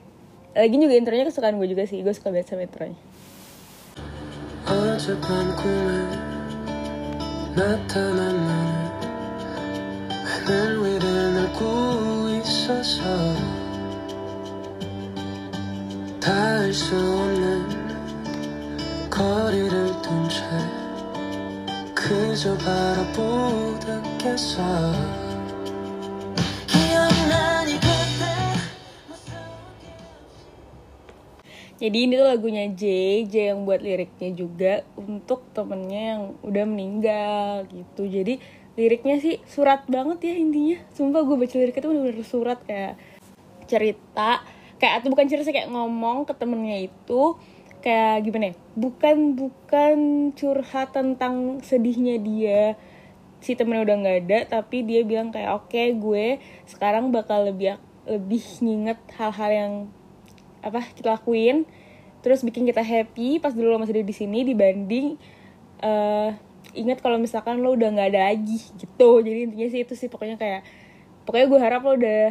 lagi 0.55 0.75
juga 0.79 0.93
intronya 0.95 1.25
kesukaan 1.27 1.59
gue 1.59 1.67
juga 1.67 1.83
sih 1.85 1.99
gue 2.01 2.13
suka 2.15 2.31
banget 2.31 2.47
sama 2.49 2.63
intronya 2.65 2.99
어젯밤 4.65 5.55
꿈에 5.61 5.91
나타난 7.55 8.17
너는 8.17 8.85
하늘 10.25 10.83
위를 10.83 11.33
날고 11.35 11.61
있어서 12.41 13.03
닿을 16.19 16.73
수 16.73 16.95
없는 16.95 17.85
거리를 19.11 20.01
둔 20.01 20.27
채 20.29 20.78
그저 21.99 22.57
바라보다 22.57 24.01
깼어 24.17 24.93
기억나니 26.67 27.73
그때 27.79 28.23
Jadi 31.75 31.97
ini 32.07 32.13
tuh 32.15 32.27
lagunya 32.27 32.71
J, 32.71 32.83
J 33.27 33.51
yang 33.51 33.67
buat 33.67 33.83
liriknya 33.83 34.31
juga 34.31 34.87
untuk 34.95 35.43
temennya 35.51 36.01
yang 36.15 36.23
udah 36.39 36.63
meninggal 36.63 37.67
gitu. 37.67 38.07
Jadi 38.07 38.39
liriknya 38.79 39.19
sih 39.19 39.43
surat 39.43 39.83
banget 39.85 40.23
ya 40.23 40.35
intinya. 40.39 40.79
Sumpah 40.95 41.21
gue 41.27 41.35
baca 41.35 41.55
liriknya 41.59 41.83
tuh 41.83 41.91
bener-bener 41.91 42.23
surat 42.23 42.59
kayak 42.63 42.95
cerita 43.67 44.45
kayak 44.79 45.01
atau 45.01 45.09
bukan 45.11 45.25
cerita 45.27 45.43
sih 45.47 45.55
kayak 45.55 45.71
ngomong 45.71 46.27
ke 46.27 46.33
temennya 46.35 46.87
itu 46.91 47.39
kayak 47.80 48.28
gimana 48.28 48.52
ya? 48.52 48.54
Bukan 48.76 49.34
bukan 49.34 49.96
curhat 50.36 50.92
tentang 50.94 51.64
sedihnya 51.64 52.20
dia. 52.20 52.76
Si 53.40 53.56
temennya 53.56 53.88
udah 53.88 53.96
nggak 54.04 54.18
ada 54.28 54.38
tapi 54.60 54.84
dia 54.84 55.00
bilang 55.00 55.32
kayak 55.32 55.64
oke 55.64 55.82
gue 55.96 56.36
sekarang 56.68 57.08
bakal 57.08 57.48
lebih 57.48 57.80
lebih 58.04 58.44
nginget 58.60 59.00
hal-hal 59.16 59.50
yang 59.50 59.72
apa 60.60 60.84
kita 60.92 61.16
lakuin. 61.16 61.64
Terus 62.20 62.44
bikin 62.44 62.68
kita 62.68 62.84
happy 62.84 63.40
pas 63.40 63.56
dulu 63.56 63.72
lo 63.72 63.80
masih 63.80 63.96
ada 63.96 64.04
di 64.04 64.12
sini 64.12 64.44
dibanding 64.44 65.16
eh 65.80 66.30
ingat 66.76 67.00
kalau 67.00 67.16
misalkan 67.16 67.64
lo 67.64 67.72
udah 67.72 67.88
nggak 67.90 68.08
ada 68.12 68.28
lagi 68.28 68.60
gitu. 68.76 69.24
Jadi 69.24 69.48
intinya 69.48 69.68
sih 69.72 69.80
itu 69.88 69.96
sih 69.96 70.12
pokoknya 70.12 70.36
kayak 70.36 70.62
pokoknya 71.24 71.46
gue 71.48 71.60
harap 71.64 71.80
lo 71.80 71.96
udah 71.96 72.24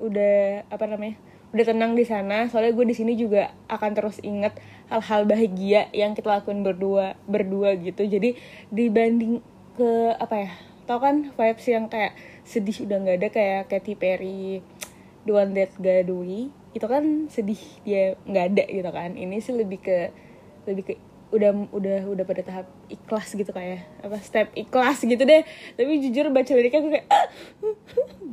udah 0.00 0.36
apa 0.68 0.84
namanya 0.84 1.16
udah 1.56 1.64
tenang 1.64 1.96
di 1.96 2.04
sana. 2.04 2.52
Soalnya 2.52 2.76
gue 2.76 2.84
di 2.84 2.96
sini 3.00 3.16
juga 3.16 3.56
akan 3.72 3.90
terus 3.96 4.20
inget 4.20 4.52
hal-hal 4.90 5.22
bahagia 5.24 5.86
yang 5.94 6.18
kita 6.18 6.28
lakuin 6.28 6.66
berdua 6.66 7.14
berdua 7.30 7.78
gitu. 7.78 8.02
Jadi 8.04 8.34
dibanding 8.74 9.38
ke 9.78 10.12
apa 10.18 10.36
ya 10.36 10.50
tau 10.90 10.98
kan 10.98 11.30
vibes 11.30 11.66
yang 11.70 11.86
kayak 11.86 12.18
sedih 12.42 12.90
udah 12.90 12.98
nggak 12.98 13.16
ada 13.22 13.28
kayak 13.30 13.62
Katy 13.70 13.94
Perry 13.94 14.58
The 15.22 15.32
One 15.32 15.54
That 15.54 15.78
Away 15.78 16.50
itu 16.74 16.86
kan 16.86 17.30
sedih 17.30 17.62
dia 17.86 18.18
nggak 18.26 18.44
ada 18.50 18.64
gitu 18.66 18.90
kan. 18.90 19.14
Ini 19.14 19.38
sih 19.38 19.54
lebih 19.54 19.78
ke 19.78 20.10
lebih 20.66 20.82
ke 20.82 20.94
udah 21.30 21.54
udah 21.70 22.10
udah 22.10 22.24
pada 22.26 22.42
tahap 22.42 22.66
ikhlas 22.90 23.38
gitu 23.38 23.54
kayak 23.54 23.86
apa 24.02 24.18
step 24.18 24.50
ikhlas 24.58 25.06
gitu 25.06 25.22
deh. 25.22 25.46
Tapi 25.78 26.02
jujur 26.02 26.26
baca 26.34 26.50
liriknya 26.50 26.82
gue 26.82 26.92
kayak 26.98 27.08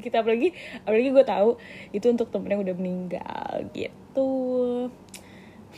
kita 0.01 0.25
apalagi 0.25 0.57
apalagi 0.81 1.09
gue 1.13 1.25
tahu 1.25 1.49
itu 1.93 2.05
untuk 2.09 2.33
temen 2.33 2.57
yang 2.57 2.61
udah 2.65 2.75
meninggal 2.77 3.53
gitu 3.73 4.29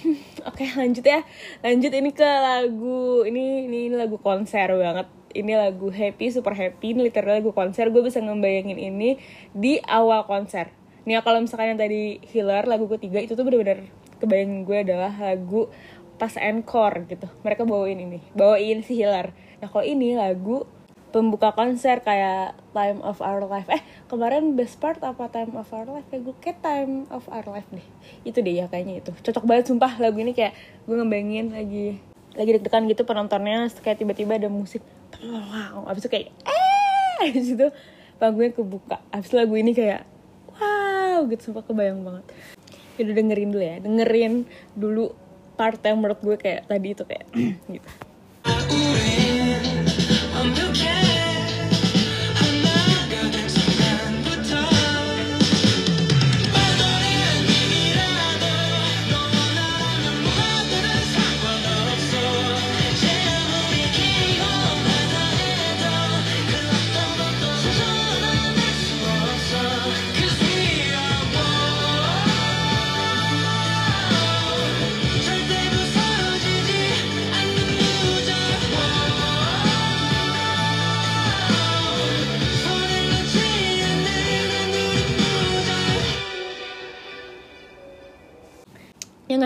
oke 0.50 0.66
lanjut 0.76 1.06
ya. 1.06 1.22
Lanjut 1.64 1.92
ini 1.92 2.12
ke 2.16 2.26
lagu 2.26 3.24
ini 3.28 3.68
ini, 3.68 3.92
ini 3.92 3.96
lagu 3.96 4.18
konser 4.20 4.72
banget. 4.76 5.08
Ini 5.30 5.54
lagu 5.62 5.94
happy 5.94 6.34
super 6.34 6.58
happy 6.58 6.98
ini 6.98 7.10
literal 7.12 7.38
lagu 7.38 7.54
konser. 7.54 7.94
Gue 7.94 8.02
bisa 8.02 8.18
ngebayangin 8.20 8.80
ini 8.80 9.22
di 9.54 9.78
awal 9.86 10.26
konser. 10.26 10.74
Nih 11.06 11.22
kalau 11.22 11.44
misalkan 11.44 11.76
yang 11.76 11.82
tadi 11.82 12.22
Healer 12.34 12.66
lagu 12.66 12.90
ketiga 12.90 13.22
itu 13.22 13.38
tuh 13.38 13.46
bener-bener 13.46 13.88
kebayangin 14.20 14.66
gue 14.66 14.78
adalah 14.84 15.14
lagu 15.16 15.70
pas 16.18 16.34
encore 16.36 17.08
gitu. 17.08 17.28
Mereka 17.46 17.64
bawain 17.64 18.00
ini 18.00 18.20
bawain 18.34 18.82
si 18.82 18.98
Healer 19.00 19.32
nah 19.60 19.68
kalau 19.68 19.84
ini 19.84 20.16
lagu 20.16 20.64
pembuka 21.10 21.54
konser 21.54 22.02
kayak 22.06 22.54
Time 22.72 23.02
of 23.02 23.20
Our 23.20 23.46
Life. 23.50 23.70
Eh 23.70 23.82
kemarin 24.08 24.54
best 24.54 24.78
part 24.78 25.02
apa 25.02 25.30
Time 25.30 25.58
of 25.58 25.70
Our 25.74 26.00
Life? 26.00 26.08
Kayak 26.14 26.22
gue 26.30 26.36
kayak 26.42 26.60
Time 26.62 27.10
of 27.10 27.26
Our 27.30 27.46
Life 27.50 27.70
deh. 27.74 27.88
Itu 28.26 28.46
deh 28.46 28.54
ya 28.54 28.66
kayaknya 28.70 29.02
itu. 29.02 29.12
Cocok 29.12 29.44
banget 29.46 29.70
sumpah 29.70 29.98
lagu 29.98 30.18
ini 30.22 30.38
kayak 30.38 30.54
gue 30.86 30.96
ngebayangin 30.96 31.54
lagi 31.54 31.88
lagi 32.38 32.50
deg-degan 32.56 32.86
gitu 32.86 33.04
penontonnya 33.04 33.68
kayak 33.82 33.98
tiba-tiba 34.00 34.38
ada 34.38 34.48
musik 34.54 34.86
wow 35.20 35.90
abis 35.90 36.06
itu 36.06 36.10
kayak 36.14 36.28
eh! 36.46 36.70
Abis 37.26 37.52
itu 37.52 37.68
panggungnya 38.16 38.56
kebuka. 38.56 39.04
Abis 39.12 39.36
lagu 39.36 39.58
ini 39.60 39.76
kayak 39.76 40.08
wow 40.56 41.26
gitu 41.28 41.52
sumpah 41.52 41.66
kebayang 41.66 42.06
banget. 42.06 42.26
Ya 42.96 43.08
udah 43.08 43.16
dengerin 43.16 43.50
dulu 43.52 43.64
ya 43.64 43.76
dengerin 43.80 44.34
dulu 44.76 45.12
part 45.60 45.84
yang 45.84 46.00
menurut 46.00 46.24
gue 46.24 46.36
kayak 46.40 46.72
tadi 46.72 46.96
itu 46.96 47.04
kayak 47.04 47.28
gitu 47.76 48.09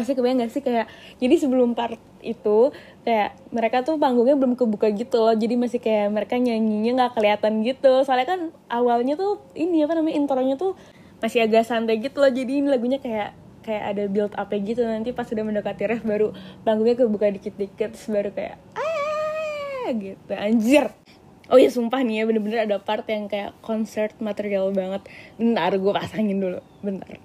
ya 0.03 0.11
nggak 0.11 0.11
sih 0.11 0.15
kebayang 0.19 0.37
nggak 0.43 0.51
sih? 0.51 0.61
Kayak 0.61 0.85
jadi 1.23 1.35
sebelum 1.39 1.71
part 1.71 1.95
itu 2.19 2.59
kayak 3.07 3.39
mereka 3.55 3.87
tuh 3.87 3.95
panggungnya 3.95 4.35
belum 4.35 4.59
kebuka 4.59 4.91
gitu 4.91 5.23
loh. 5.23 5.31
Jadi 5.31 5.55
masih 5.55 5.79
kayak 5.79 6.11
mereka 6.11 6.35
nyanyinya 6.35 6.91
nggak 6.99 7.11
kelihatan 7.15 7.63
gitu. 7.63 8.03
Soalnya 8.03 8.27
kan 8.27 8.39
awalnya 8.67 9.15
tuh 9.15 9.39
ini 9.55 9.83
apa 9.83 9.95
namanya 9.95 10.15
intronya 10.19 10.55
tuh 10.59 10.75
masih 11.23 11.47
agak 11.47 11.63
santai 11.63 12.03
gitu 12.03 12.19
loh. 12.19 12.31
Jadi 12.31 12.59
ini 12.59 12.67
lagunya 12.67 12.99
kayak 12.99 13.31
kayak 13.63 13.83
ada 13.95 14.03
build 14.11 14.33
up 14.35 14.51
gitu. 14.51 14.83
Nanti 14.83 15.15
pas 15.15 15.25
udah 15.25 15.43
mendekati 15.47 15.83
ref 15.87 16.03
baru 16.03 16.35
panggungnya 16.67 16.99
kebuka 16.99 17.31
dikit-dikit. 17.31 17.95
Baru 18.11 18.29
kayak 18.35 18.59
ah! 18.75 19.87
gitu. 19.91 20.33
Anjir. 20.35 20.91
Oh 21.51 21.59
iya 21.59 21.67
sumpah 21.67 21.99
nih 22.01 22.23
ya 22.23 22.23
bener-bener 22.23 22.63
ada 22.63 22.79
part 22.79 23.03
yang 23.11 23.27
kayak 23.27 23.51
concert 23.59 24.15
material 24.23 24.71
banget. 24.71 25.03
Bentar 25.35 25.75
gue 25.75 25.91
pasangin 25.91 26.39
dulu. 26.39 26.59
Bentar 26.79 27.19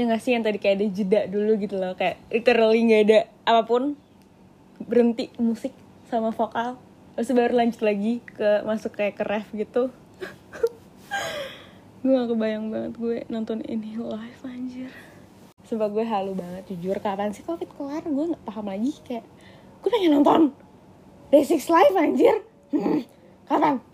ya 0.00 0.08
nggak 0.08 0.22
sih 0.24 0.32
yang 0.32 0.40
tadi 0.40 0.56
kayak 0.56 0.80
ada 0.80 0.86
jeda 0.88 1.20
dulu 1.28 1.60
gitu 1.60 1.76
loh 1.76 1.92
kayak 1.92 2.16
literally 2.32 2.80
nggak 2.88 3.02
ada 3.04 3.18
apa 3.44 3.62
pun. 3.68 4.00
Berhenti 4.80 5.28
musik 5.36 5.76
sama 6.08 6.32
vokal. 6.32 6.80
Terus 7.20 7.36
baru 7.36 7.52
lanjut 7.60 7.84
lagi 7.84 8.24
ke 8.24 8.64
masuk 8.64 8.96
kayak 8.96 9.20
ke 9.20 9.24
ref 9.28 9.46
gitu. 9.52 9.92
Gue 12.00 12.16
gak 12.16 12.32
kebayang 12.32 12.72
banget 12.72 12.96
gue 12.96 13.16
nonton 13.28 13.60
ini 13.60 13.92
live 14.00 14.40
anjir. 14.48 14.88
Sumpah 15.68 15.92
gue 15.92 16.00
halu 16.00 16.32
banget 16.32 16.72
jujur. 16.72 16.96
Kapan 16.96 17.28
sih 17.36 17.44
covid 17.44 17.68
kelar? 17.76 18.00
Gue 18.08 18.32
nggak 18.32 18.40
paham 18.48 18.72
lagi 18.72 18.96
kayak 19.04 19.20
gue 19.84 19.90
pengen 19.92 20.16
nonton 20.16 20.56
Day 21.28 21.44
live 21.44 21.96
anjir. 22.00 22.40
Hmm, 22.72 23.04
kapan? 23.44 23.84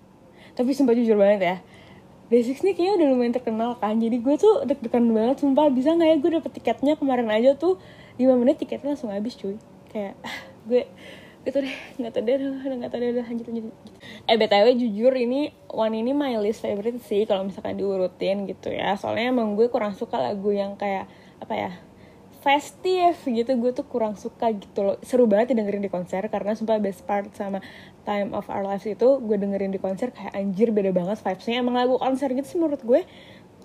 Tapi 0.55 0.71
sumpah 0.71 0.95
jujur 0.95 1.19
banget 1.19 1.41
ya 1.43 1.57
Day6 2.27 2.59
nih 2.59 2.75
kayaknya 2.75 2.95
udah 2.99 3.07
lumayan 3.15 3.35
terkenal 3.35 3.71
kan. 3.79 3.95
Jadi 4.03 4.17
gue 4.19 4.35
tuh 4.35 4.67
deg-degan 4.67 5.07
banget 5.15 5.37
Sumpah. 5.43 5.71
Bisa 5.71 5.95
gak 5.95 6.09
ya 6.11 6.17
gue 6.19 6.31
dapet 6.43 6.51
tiketnya 6.59 6.99
kemarin 6.99 7.31
aja 7.31 7.55
tuh 7.55 7.79
5 8.19 8.41
menit 8.41 8.59
tiketnya 8.59 8.99
langsung 8.99 9.15
habis 9.15 9.39
cuy. 9.39 9.55
Kayak 9.91 10.19
ah, 10.27 10.39
gue 10.67 10.83
itu 11.47 11.63
deh 11.63 11.77
nggak 12.03 12.11
tahu 12.11 12.23
deh 12.27 12.35
udah 12.43 12.77
nggak 12.83 12.91
tahu 12.91 13.01
deh 13.07 13.11
udah 13.15 13.27
lanjut 13.31 13.47
lanjut 13.47 13.65
eh 14.27 14.35
btw 14.35 14.67
jujur 14.75 15.15
ini 15.15 15.55
one 15.71 15.95
ini 15.95 16.11
my 16.11 16.35
least 16.43 16.59
favorite 16.59 16.99
sih 17.07 17.23
kalau 17.23 17.47
misalkan 17.47 17.79
diurutin 17.79 18.51
gitu 18.51 18.75
ya. 18.75 18.99
Soalnya 18.99 19.31
emang 19.31 19.55
gue 19.55 19.71
kurang 19.71 19.95
suka 19.95 20.19
lagu 20.19 20.51
yang 20.51 20.75
kayak 20.75 21.07
apa 21.39 21.55
ya 21.55 21.71
festive 22.47 23.19
gitu 23.27 23.59
gue 23.59 23.75
tuh 23.75 23.83
kurang 23.83 24.15
suka 24.15 24.55
gitu 24.55 24.87
loh. 24.87 24.97
Seru 25.03 25.27
banget 25.27 25.51
didengerin 25.51 25.83
di 25.83 25.91
konser 25.91 26.23
karena 26.31 26.55
sumpah 26.55 26.79
best 26.79 27.03
part 27.03 27.35
sama 27.35 27.59
Time 28.07 28.31
of 28.39 28.47
Our 28.47 28.63
Lives 28.63 28.87
itu 28.87 29.19
gue 29.19 29.35
dengerin 29.35 29.75
di 29.75 29.83
konser 29.83 30.15
kayak 30.15 30.31
anjir 30.31 30.71
beda 30.71 30.95
banget 30.95 31.19
vibesnya. 31.19 31.59
Emang 31.59 31.75
lagu 31.75 31.99
konser 31.99 32.31
gitu 32.31 32.47
sih 32.47 32.59
menurut 32.63 32.87
gue 32.87 33.03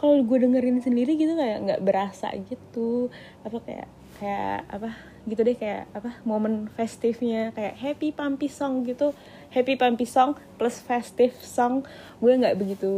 kalau 0.02 0.26
gue 0.26 0.38
dengerin 0.41 0.82
sendiri 0.82 1.13
gitu 1.13 1.38
kayak 1.38 1.62
nggak 1.62 1.82
berasa 1.86 2.34
gitu. 2.50 3.13
Apa 3.46 3.62
kayak 3.62 3.88
kayak 4.17 4.65
apa 4.65 4.89
gitu 5.30 5.41
deh 5.46 5.54
kayak 5.54 5.86
apa 5.94 6.17
momen 6.26 6.65
festifnya 6.74 7.54
kayak 7.54 7.78
happy 7.78 8.10
pumpy 8.10 8.50
song 8.50 8.82
gitu. 8.89 9.13
Happy 9.54 9.78
pumpy 9.78 10.10
song 10.10 10.34
plus 10.58 10.82
festive 10.82 11.38
song. 11.38 11.86
Gue 12.17 12.34
nggak 12.34 12.58
begitu 12.58 12.89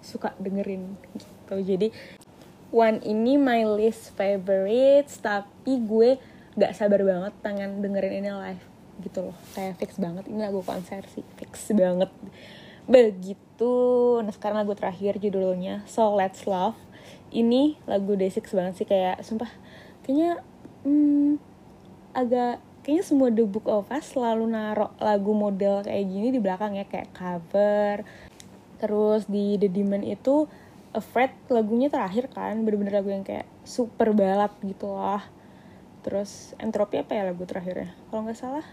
suka 0.00 0.32
dengerin 0.40 0.96
gitu. 1.12 1.56
Jadi 1.60 1.92
one 2.68 3.00
ini 3.04 3.40
my 3.40 3.64
least 3.64 4.12
favorites 4.14 5.20
tapi 5.20 5.80
gue 5.80 6.20
nggak 6.58 6.74
sabar 6.74 7.00
banget 7.06 7.32
pengen 7.40 7.80
dengerin 7.80 8.24
ini 8.24 8.30
live 8.34 8.64
gitu 8.98 9.30
loh. 9.30 9.36
Kayak 9.54 9.78
fix 9.78 9.96
banget 9.96 10.26
ini 10.26 10.42
lagu 10.42 10.60
konser 10.66 11.06
sih 11.14 11.24
fix 11.38 11.70
banget. 11.70 12.10
Begitu 12.90 13.74
nah 14.24 14.32
sekarang 14.34 14.66
lagu 14.66 14.74
terakhir 14.74 15.22
judulnya 15.22 15.86
So 15.86 16.12
Let's 16.12 16.44
Love. 16.44 16.76
Ini 17.28 17.76
lagu 17.84 18.16
Day6 18.16 18.52
banget 18.56 18.74
sih 18.80 18.88
kayak 18.88 19.20
sumpah 19.20 19.48
kayaknya 20.02 20.40
hmm, 20.82 21.36
agak 22.16 22.60
kayaknya 22.82 23.04
semua 23.04 23.28
The 23.28 23.44
Book 23.44 23.68
of 23.68 23.92
Us 23.92 24.16
selalu 24.16 24.48
naruh 24.48 24.92
lagu 24.96 25.36
model 25.36 25.84
kayak 25.84 26.08
gini 26.08 26.32
di 26.32 26.40
belakang 26.40 26.74
ya 26.74 26.88
kayak 26.88 27.12
cover. 27.12 28.02
Terus 28.80 29.28
di 29.28 29.60
The 29.60 29.68
Demon 29.68 30.02
itu 30.02 30.48
Afraid 30.96 31.34
lagunya 31.52 31.92
terakhir 31.92 32.32
kan 32.32 32.64
bener-bener 32.64 33.00
lagu 33.02 33.12
yang 33.12 33.24
kayak 33.26 33.44
super 33.62 34.16
balap 34.16 34.56
gitu 34.64 34.92
lah. 34.92 35.24
Terus 36.00 36.56
Entropy 36.56 37.04
apa 37.04 37.12
ya 37.12 37.22
lagu 37.28 37.44
terakhirnya? 37.44 37.92
Kalau 38.08 38.24
nggak 38.24 38.38
salah. 38.38 38.66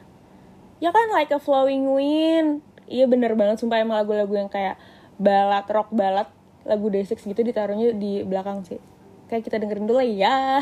Ya 0.80 0.92
kan 0.96 1.12
Like 1.12 1.36
a 1.36 1.40
Flowing 1.40 1.92
Wind. 1.92 2.64
Iya 2.86 3.10
bener 3.10 3.34
banget 3.34 3.60
sumpah 3.60 3.82
emang 3.82 3.98
lagu-lagu 4.00 4.32
yang 4.32 4.48
kayak 4.48 4.78
balad 5.18 5.66
rock 5.68 5.90
balad 5.90 6.30
lagu 6.66 6.88
Day6 6.90 7.22
gitu 7.22 7.42
ditaruhnya 7.42 7.94
di 7.98 8.22
belakang 8.24 8.62
sih. 8.64 8.80
Kayak 9.26 9.50
kita 9.50 9.58
dengerin 9.58 9.90
dulu 9.90 10.02
ya 10.06 10.62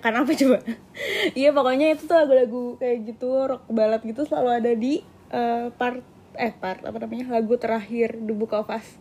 ya 0.00 0.08
kan 0.08 0.16
apa 0.16 0.32
coba? 0.32 0.58
Iya 1.40 1.52
pokoknya 1.52 1.92
itu 1.92 2.08
tuh 2.08 2.16
lagu-lagu 2.16 2.80
kayak 2.80 2.98
gitu 3.04 3.28
rock 3.44 3.68
balad 3.68 4.00
gitu 4.00 4.24
selalu 4.24 4.48
ada 4.56 4.72
di 4.72 5.04
eh, 5.28 5.68
part 5.76 6.00
eh 6.40 6.56
part 6.56 6.80
apa 6.80 6.96
namanya 7.04 7.36
lagu 7.36 7.60
terakhir 7.60 8.16
The 8.16 8.32
Book 8.32 8.56
of 8.56 8.72
Us. 8.72 8.96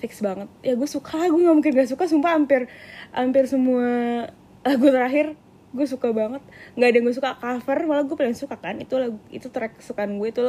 Fix 0.00 0.24
banget. 0.24 0.48
Ya 0.64 0.72
gue 0.72 0.88
suka 0.88 1.28
gue 1.28 1.42
nggak 1.44 1.56
mungkin 1.60 1.72
gak 1.76 1.90
suka 1.92 2.08
sumpah 2.08 2.32
hampir 2.32 2.64
hampir 3.12 3.44
semua 3.44 4.24
lagu 4.64 4.86
terakhir 4.88 5.36
gue 5.76 5.84
suka 5.84 6.16
banget. 6.16 6.40
Nggak 6.80 6.88
ada 6.88 6.96
yang 6.96 7.04
gue 7.04 7.16
suka 7.20 7.30
cover 7.36 7.78
malah 7.84 8.04
gue 8.08 8.16
paling 8.16 8.38
suka 8.38 8.56
kan 8.56 8.80
itu 8.80 8.96
lagu 8.96 9.20
itu 9.28 9.52
track 9.52 9.84
kesukaan 9.84 10.16
gue 10.16 10.28
itu 10.32 10.44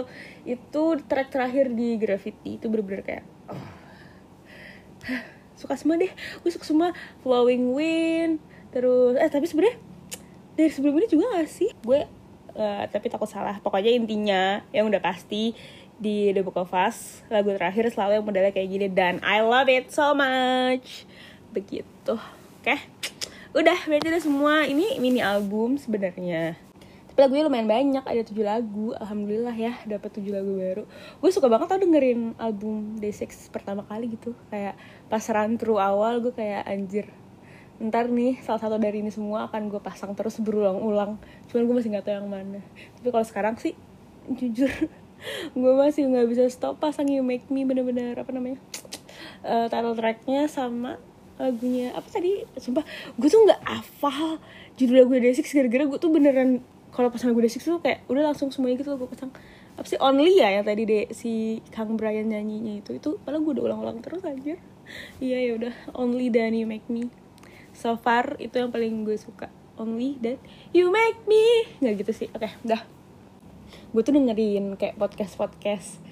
itu 0.48 0.84
track 1.12 1.28
terakhir 1.28 1.76
di 1.76 2.00
Gravity 2.00 2.56
itu 2.56 2.66
bener-bener 2.72 3.04
kayak 3.04 3.26
oh, 3.52 3.68
suka 5.60 5.76
semua 5.76 6.00
deh. 6.00 6.12
Gue 6.40 6.52
suka 6.56 6.64
semua 6.64 6.96
flowing 7.20 7.76
wind 7.76 8.40
terus 8.70 9.18
eh 9.18 9.30
tapi 9.34 9.50
sebenarnya 9.50 9.89
dari 10.60 10.68
sebelum 10.68 11.00
ini 11.00 11.08
juga 11.08 11.40
gak 11.40 11.48
sih? 11.48 11.72
Gue 11.80 12.04
eh, 12.60 12.84
tapi 12.92 13.08
takut 13.08 13.32
salah. 13.32 13.64
Pokoknya 13.64 13.96
intinya 13.96 14.60
yang 14.76 14.92
udah 14.92 15.00
pasti 15.00 15.56
di 15.96 16.36
The 16.36 16.44
Book 16.44 16.60
of 16.60 16.76
Us 16.76 17.24
lagu 17.32 17.56
terakhir 17.56 17.88
selalu 17.92 18.20
yang 18.20 18.26
modelnya 18.28 18.52
kayak 18.52 18.68
gini 18.68 18.88
dan 18.92 19.24
I 19.24 19.40
love 19.40 19.72
it 19.72 19.88
so 19.96 20.12
much. 20.12 21.08
Begitu. 21.56 22.20
Oke? 22.60 22.76
Udah 23.56 23.80
berarti 23.88 24.12
udah 24.12 24.24
semua. 24.24 24.54
Ini 24.68 25.00
mini 25.00 25.24
album 25.24 25.80
sebenarnya. 25.80 26.60
Tapi 27.08 27.20
lagunya 27.24 27.44
lumayan 27.48 27.68
banyak 27.68 28.04
ada 28.04 28.22
tujuh 28.28 28.44
lagu. 28.44 28.92
Alhamdulillah 29.00 29.56
ya 29.56 29.80
dapat 29.88 30.12
tujuh 30.20 30.36
lagu 30.36 30.52
baru. 30.60 30.84
Gue 31.24 31.32
suka 31.32 31.48
banget 31.48 31.72
tau 31.72 31.80
dengerin 31.80 32.36
album 32.36 33.00
Day6 33.00 33.48
pertama 33.52 33.88
kali 33.88 34.12
gitu. 34.12 34.36
Kayak 34.52 34.76
pas 35.08 35.24
run 35.32 35.56
through 35.56 35.80
awal 35.80 36.20
gue 36.20 36.36
kayak 36.36 36.68
anjir 36.68 37.08
ntar 37.80 38.12
nih 38.12 38.44
salah 38.44 38.60
satu 38.60 38.76
dari 38.76 39.00
ini 39.00 39.08
semua 39.08 39.48
akan 39.48 39.72
gue 39.72 39.80
pasang 39.80 40.12
terus 40.12 40.36
berulang-ulang. 40.44 41.16
Cuman 41.48 41.64
gue 41.64 41.76
masih 41.80 41.90
nggak 41.96 42.06
tahu 42.12 42.16
yang 42.20 42.28
mana. 42.28 42.60
Tapi 43.00 43.08
kalau 43.08 43.26
sekarang 43.26 43.56
sih 43.56 43.72
jujur 44.28 44.68
gue 45.60 45.74
masih 45.80 46.12
nggak 46.12 46.28
bisa 46.28 46.44
stop 46.52 46.84
pasang 46.84 47.08
You 47.08 47.24
Make 47.24 47.48
Me 47.48 47.64
bener-bener 47.64 48.20
apa 48.20 48.32
namanya? 48.36 48.60
Eh, 49.40 49.68
title 49.72 49.96
tracknya 49.96 50.52
sama 50.52 51.00
lagunya 51.40 51.96
apa 51.96 52.04
tadi? 52.12 52.44
Sumpah 52.60 52.84
gue 53.16 53.30
tuh 53.32 53.48
nggak 53.48 53.64
hafal 53.64 54.36
judul 54.76 55.08
lagu 55.08 55.16
Day6 55.16 55.44
gara-gara 55.56 55.84
gue 55.88 56.00
tuh 56.00 56.12
beneran 56.12 56.60
kalau 56.92 57.08
pasang 57.08 57.32
lagu 57.32 57.48
Day6 57.48 57.64
tuh 57.64 57.80
kayak 57.80 58.04
udah 58.12 58.32
langsung 58.32 58.52
semuanya 58.52 58.84
gitu 58.84 59.00
gue 59.00 59.08
pasang. 59.08 59.32
Apa 59.80 59.88
sih? 59.88 59.96
Only 60.00 60.44
ya 60.44 60.60
yang 60.60 60.68
tadi 60.68 60.84
deh 60.84 61.08
si 61.16 61.64
Kang 61.72 61.96
Brian 61.96 62.28
nyanyinya 62.28 62.84
itu. 62.84 63.00
Itu 63.00 63.16
malah 63.24 63.40
gue 63.40 63.52
udah 63.56 63.64
ulang-ulang 63.72 64.04
terus 64.04 64.24
aja 64.28 64.60
iya 65.24 65.38
ya 65.40 65.52
udah. 65.56 65.74
Only 65.96 66.28
dan 66.28 66.52
You 66.52 66.68
Make 66.68 66.92
Me 66.92 67.08
so 67.80 67.96
far 67.96 68.36
itu 68.44 68.60
yang 68.60 68.76
paling 68.76 69.08
gue 69.08 69.16
suka. 69.16 69.48
Only 69.80 70.20
dan 70.20 70.36
You 70.76 70.92
Make 70.92 71.24
Me. 71.24 71.72
Nggak 71.80 72.04
gitu 72.04 72.12
sih. 72.12 72.28
Oke 72.36 72.52
udah. 72.68 72.84
Gue 73.96 74.02
tuh 74.04 74.12
dengerin 74.12 74.76
kayak 74.76 75.00
podcast 75.00 75.40
podcast 75.40 76.04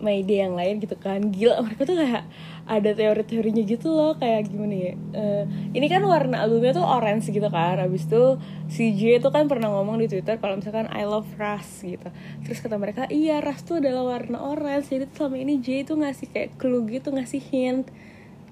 Mayday 0.00 0.42
yang 0.42 0.56
lain 0.56 0.80
gitu 0.80 0.96
kan. 0.96 1.28
Gila 1.28 1.60
mereka 1.60 1.84
tuh 1.84 2.00
kayak 2.00 2.24
ada 2.64 2.90
teori-teorinya 2.96 3.62
gitu 3.62 3.92
loh. 3.92 4.16
Kayak 4.16 4.48
gimana 4.48 4.74
ya? 4.74 4.92
Eh, 5.12 5.44
ini 5.76 5.86
kan 5.86 6.00
warna 6.08 6.42
albumnya 6.42 6.80
tuh 6.80 6.86
orange 6.88 7.28
gitu 7.28 7.46
kan. 7.52 7.76
Abis 7.78 8.08
itu 8.08 8.40
si 8.72 8.96
J 8.96 9.20
tuh 9.20 9.30
kan 9.30 9.46
pernah 9.46 9.68
ngomong 9.68 10.00
di 10.00 10.08
twitter 10.08 10.40
kalau 10.40 10.58
misalkan 10.58 10.88
I 10.90 11.04
love 11.04 11.28
Rust 11.36 11.84
gitu. 11.84 12.08
Terus 12.42 12.58
kata 12.64 12.80
mereka 12.80 13.04
iya 13.12 13.44
Rust 13.44 13.68
tuh 13.68 13.78
adalah 13.78 14.16
warna 14.16 14.40
orange. 14.40 14.90
Jadi 14.90 15.06
selama 15.12 15.36
ini 15.36 15.60
J 15.60 15.84
tuh 15.84 16.00
ngasih 16.00 16.32
kayak 16.32 16.56
clue 16.56 16.88
gitu 16.88 17.12
ngasih 17.12 17.44
hint. 17.52 17.86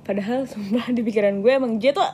Padahal 0.04 0.44
sumpah 0.50 0.92
di 0.92 1.00
pikiran 1.00 1.40
gue 1.40 1.52
emang 1.52 1.80
J 1.82 1.96
tuh 1.96 2.06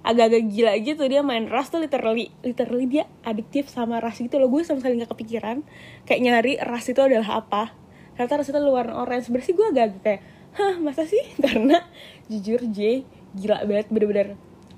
agak-agak 0.00 0.42
gila 0.48 0.72
gitu. 0.80 1.02
Dia 1.06 1.20
main 1.20 1.46
Rust 1.48 1.72
tuh 1.72 1.80
literally 1.82 2.32
literally 2.40 2.86
dia 2.88 3.04
adiktif 3.24 3.68
sama 3.68 4.00
Rust 4.00 4.24
gitu 4.24 4.40
loh. 4.40 4.48
Gue 4.48 4.64
sama 4.64 4.80
sekali 4.80 5.00
nggak 5.00 5.12
kepikiran 5.12 5.62
kayak 6.08 6.20
nyari 6.20 6.52
Rust 6.60 6.92
itu 6.92 7.00
adalah 7.00 7.44
apa. 7.44 7.74
Ternyata 8.16 8.34
Rust 8.40 8.50
itu 8.52 8.58
warna 8.58 8.94
orange. 9.00 9.28
Bersih 9.28 9.52
gue 9.56 9.66
agak 9.68 10.00
kayak 10.00 10.20
hah 10.56 10.76
masa 10.80 11.04
sih? 11.04 11.20
Karena 11.44 11.84
jujur 12.32 12.64
J 12.72 13.04
gila 13.36 13.64
banget 13.68 13.92
bener-bener. 13.92 14.28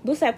Buset 0.03 0.37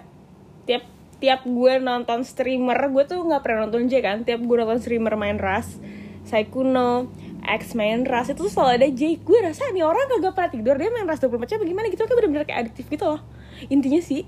tiap 0.69 0.85
tiap 1.17 1.41
gue 1.47 1.73
nonton 1.81 2.21
streamer 2.27 2.77
gue 2.91 3.03
tuh 3.07 3.23
nggak 3.23 3.41
pernah 3.41 3.67
nonton 3.67 3.89
J 3.89 3.93
kan. 4.05 4.17
Tiap 4.21 4.41
gue 4.45 4.55
nonton 4.55 4.79
streamer 4.79 5.17
main 5.17 5.41
Rust 5.41 5.81
Saikuno 6.25 7.09
X 7.45 7.77
main 7.77 8.01
Rust 8.01 8.33
itu 8.33 8.49
selalu 8.49 8.71
ada 8.81 8.87
J. 8.89 9.21
Gue 9.21 9.37
rasa 9.41 9.69
nih 9.69 9.85
orang 9.85 10.09
kagak 10.09 10.33
pernah 10.33 10.51
tidur 10.53 10.75
dia 10.81 10.89
main 10.89 11.05
Rust 11.05 11.21
24 11.25 11.45
jam 11.45 11.57
bagaimana 11.61 11.85
gitu. 11.93 12.01
Kan 12.05 12.13
bener-bener 12.17 12.45
kayak 12.45 12.59
adiktif 12.69 12.85
gitu 12.89 13.05
loh. 13.05 13.21
Intinya 13.69 14.01
sih 14.01 14.25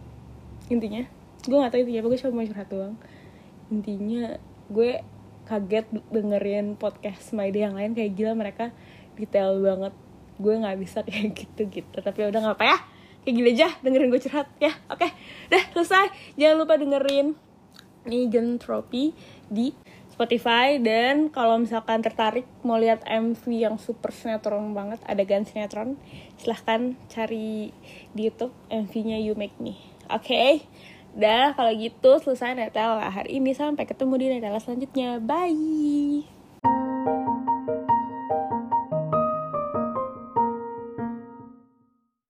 intinya 0.68 1.04
gue 1.48 1.58
gak 1.58 1.72
tahu 1.72 1.82
intinya 1.88 2.00
apa 2.04 2.08
gue 2.12 2.20
cuma 2.20 2.32
mau 2.36 2.48
curhat 2.48 2.70
doang. 2.70 2.96
Intinya 3.72 4.24
gue 4.68 4.92
kaget 5.48 5.88
dengerin 6.12 6.76
podcast 6.76 7.32
My 7.32 7.48
Day 7.52 7.64
yang 7.64 7.76
lain 7.80 7.96
kayak 7.96 8.12
gila 8.20 8.34
mereka 8.36 8.76
detail 9.16 9.56
banget. 9.64 9.94
Gue 10.38 10.54
nggak 10.60 10.78
bisa 10.80 11.02
kayak 11.08 11.34
gitu 11.36 11.62
gitu. 11.72 11.98
Tapi 12.04 12.28
udah 12.28 12.40
nggak 12.44 12.58
apa 12.60 12.66
ya 12.68 12.78
kayak 13.24 13.36
gila 13.44 13.50
aja 13.56 13.68
dengerin 13.84 14.10
gue 14.12 14.22
curhat 14.28 14.48
ya. 14.60 14.74
Oke 14.92 15.08
dah 15.48 15.64
selesai. 15.72 16.36
Jangan 16.36 16.56
lupa 16.60 16.76
dengerin 16.76 17.36
Negan 18.08 18.60
Trophy 18.60 19.16
di 19.48 19.72
Spotify. 20.12 20.80
Dan 20.80 21.30
kalau 21.32 21.60
misalkan 21.60 22.04
tertarik 22.04 22.48
mau 22.64 22.76
lihat 22.76 23.08
MV 23.08 23.44
yang 23.52 23.76
super 23.80 24.12
sinetron 24.12 24.76
banget 24.76 25.00
adegan 25.08 25.48
sinetron 25.48 25.96
silahkan 26.42 26.96
cari 27.08 27.72
di 28.12 28.22
YouTube 28.28 28.52
MV-nya 28.68 29.22
You 29.24 29.38
Make 29.38 29.60
Me 29.64 29.97
oke. 30.12 30.64
Dah 31.18 31.58
kalau 31.58 31.74
gitu 31.74 32.22
selesai 32.22 32.54
Netella 32.54 33.10
hari 33.10 33.42
ini. 33.42 33.52
Sampai 33.58 33.90
ketemu 33.90 34.14
di 34.22 34.26
Netella 34.38 34.62
selanjutnya. 34.62 35.18
Bye 35.18 36.37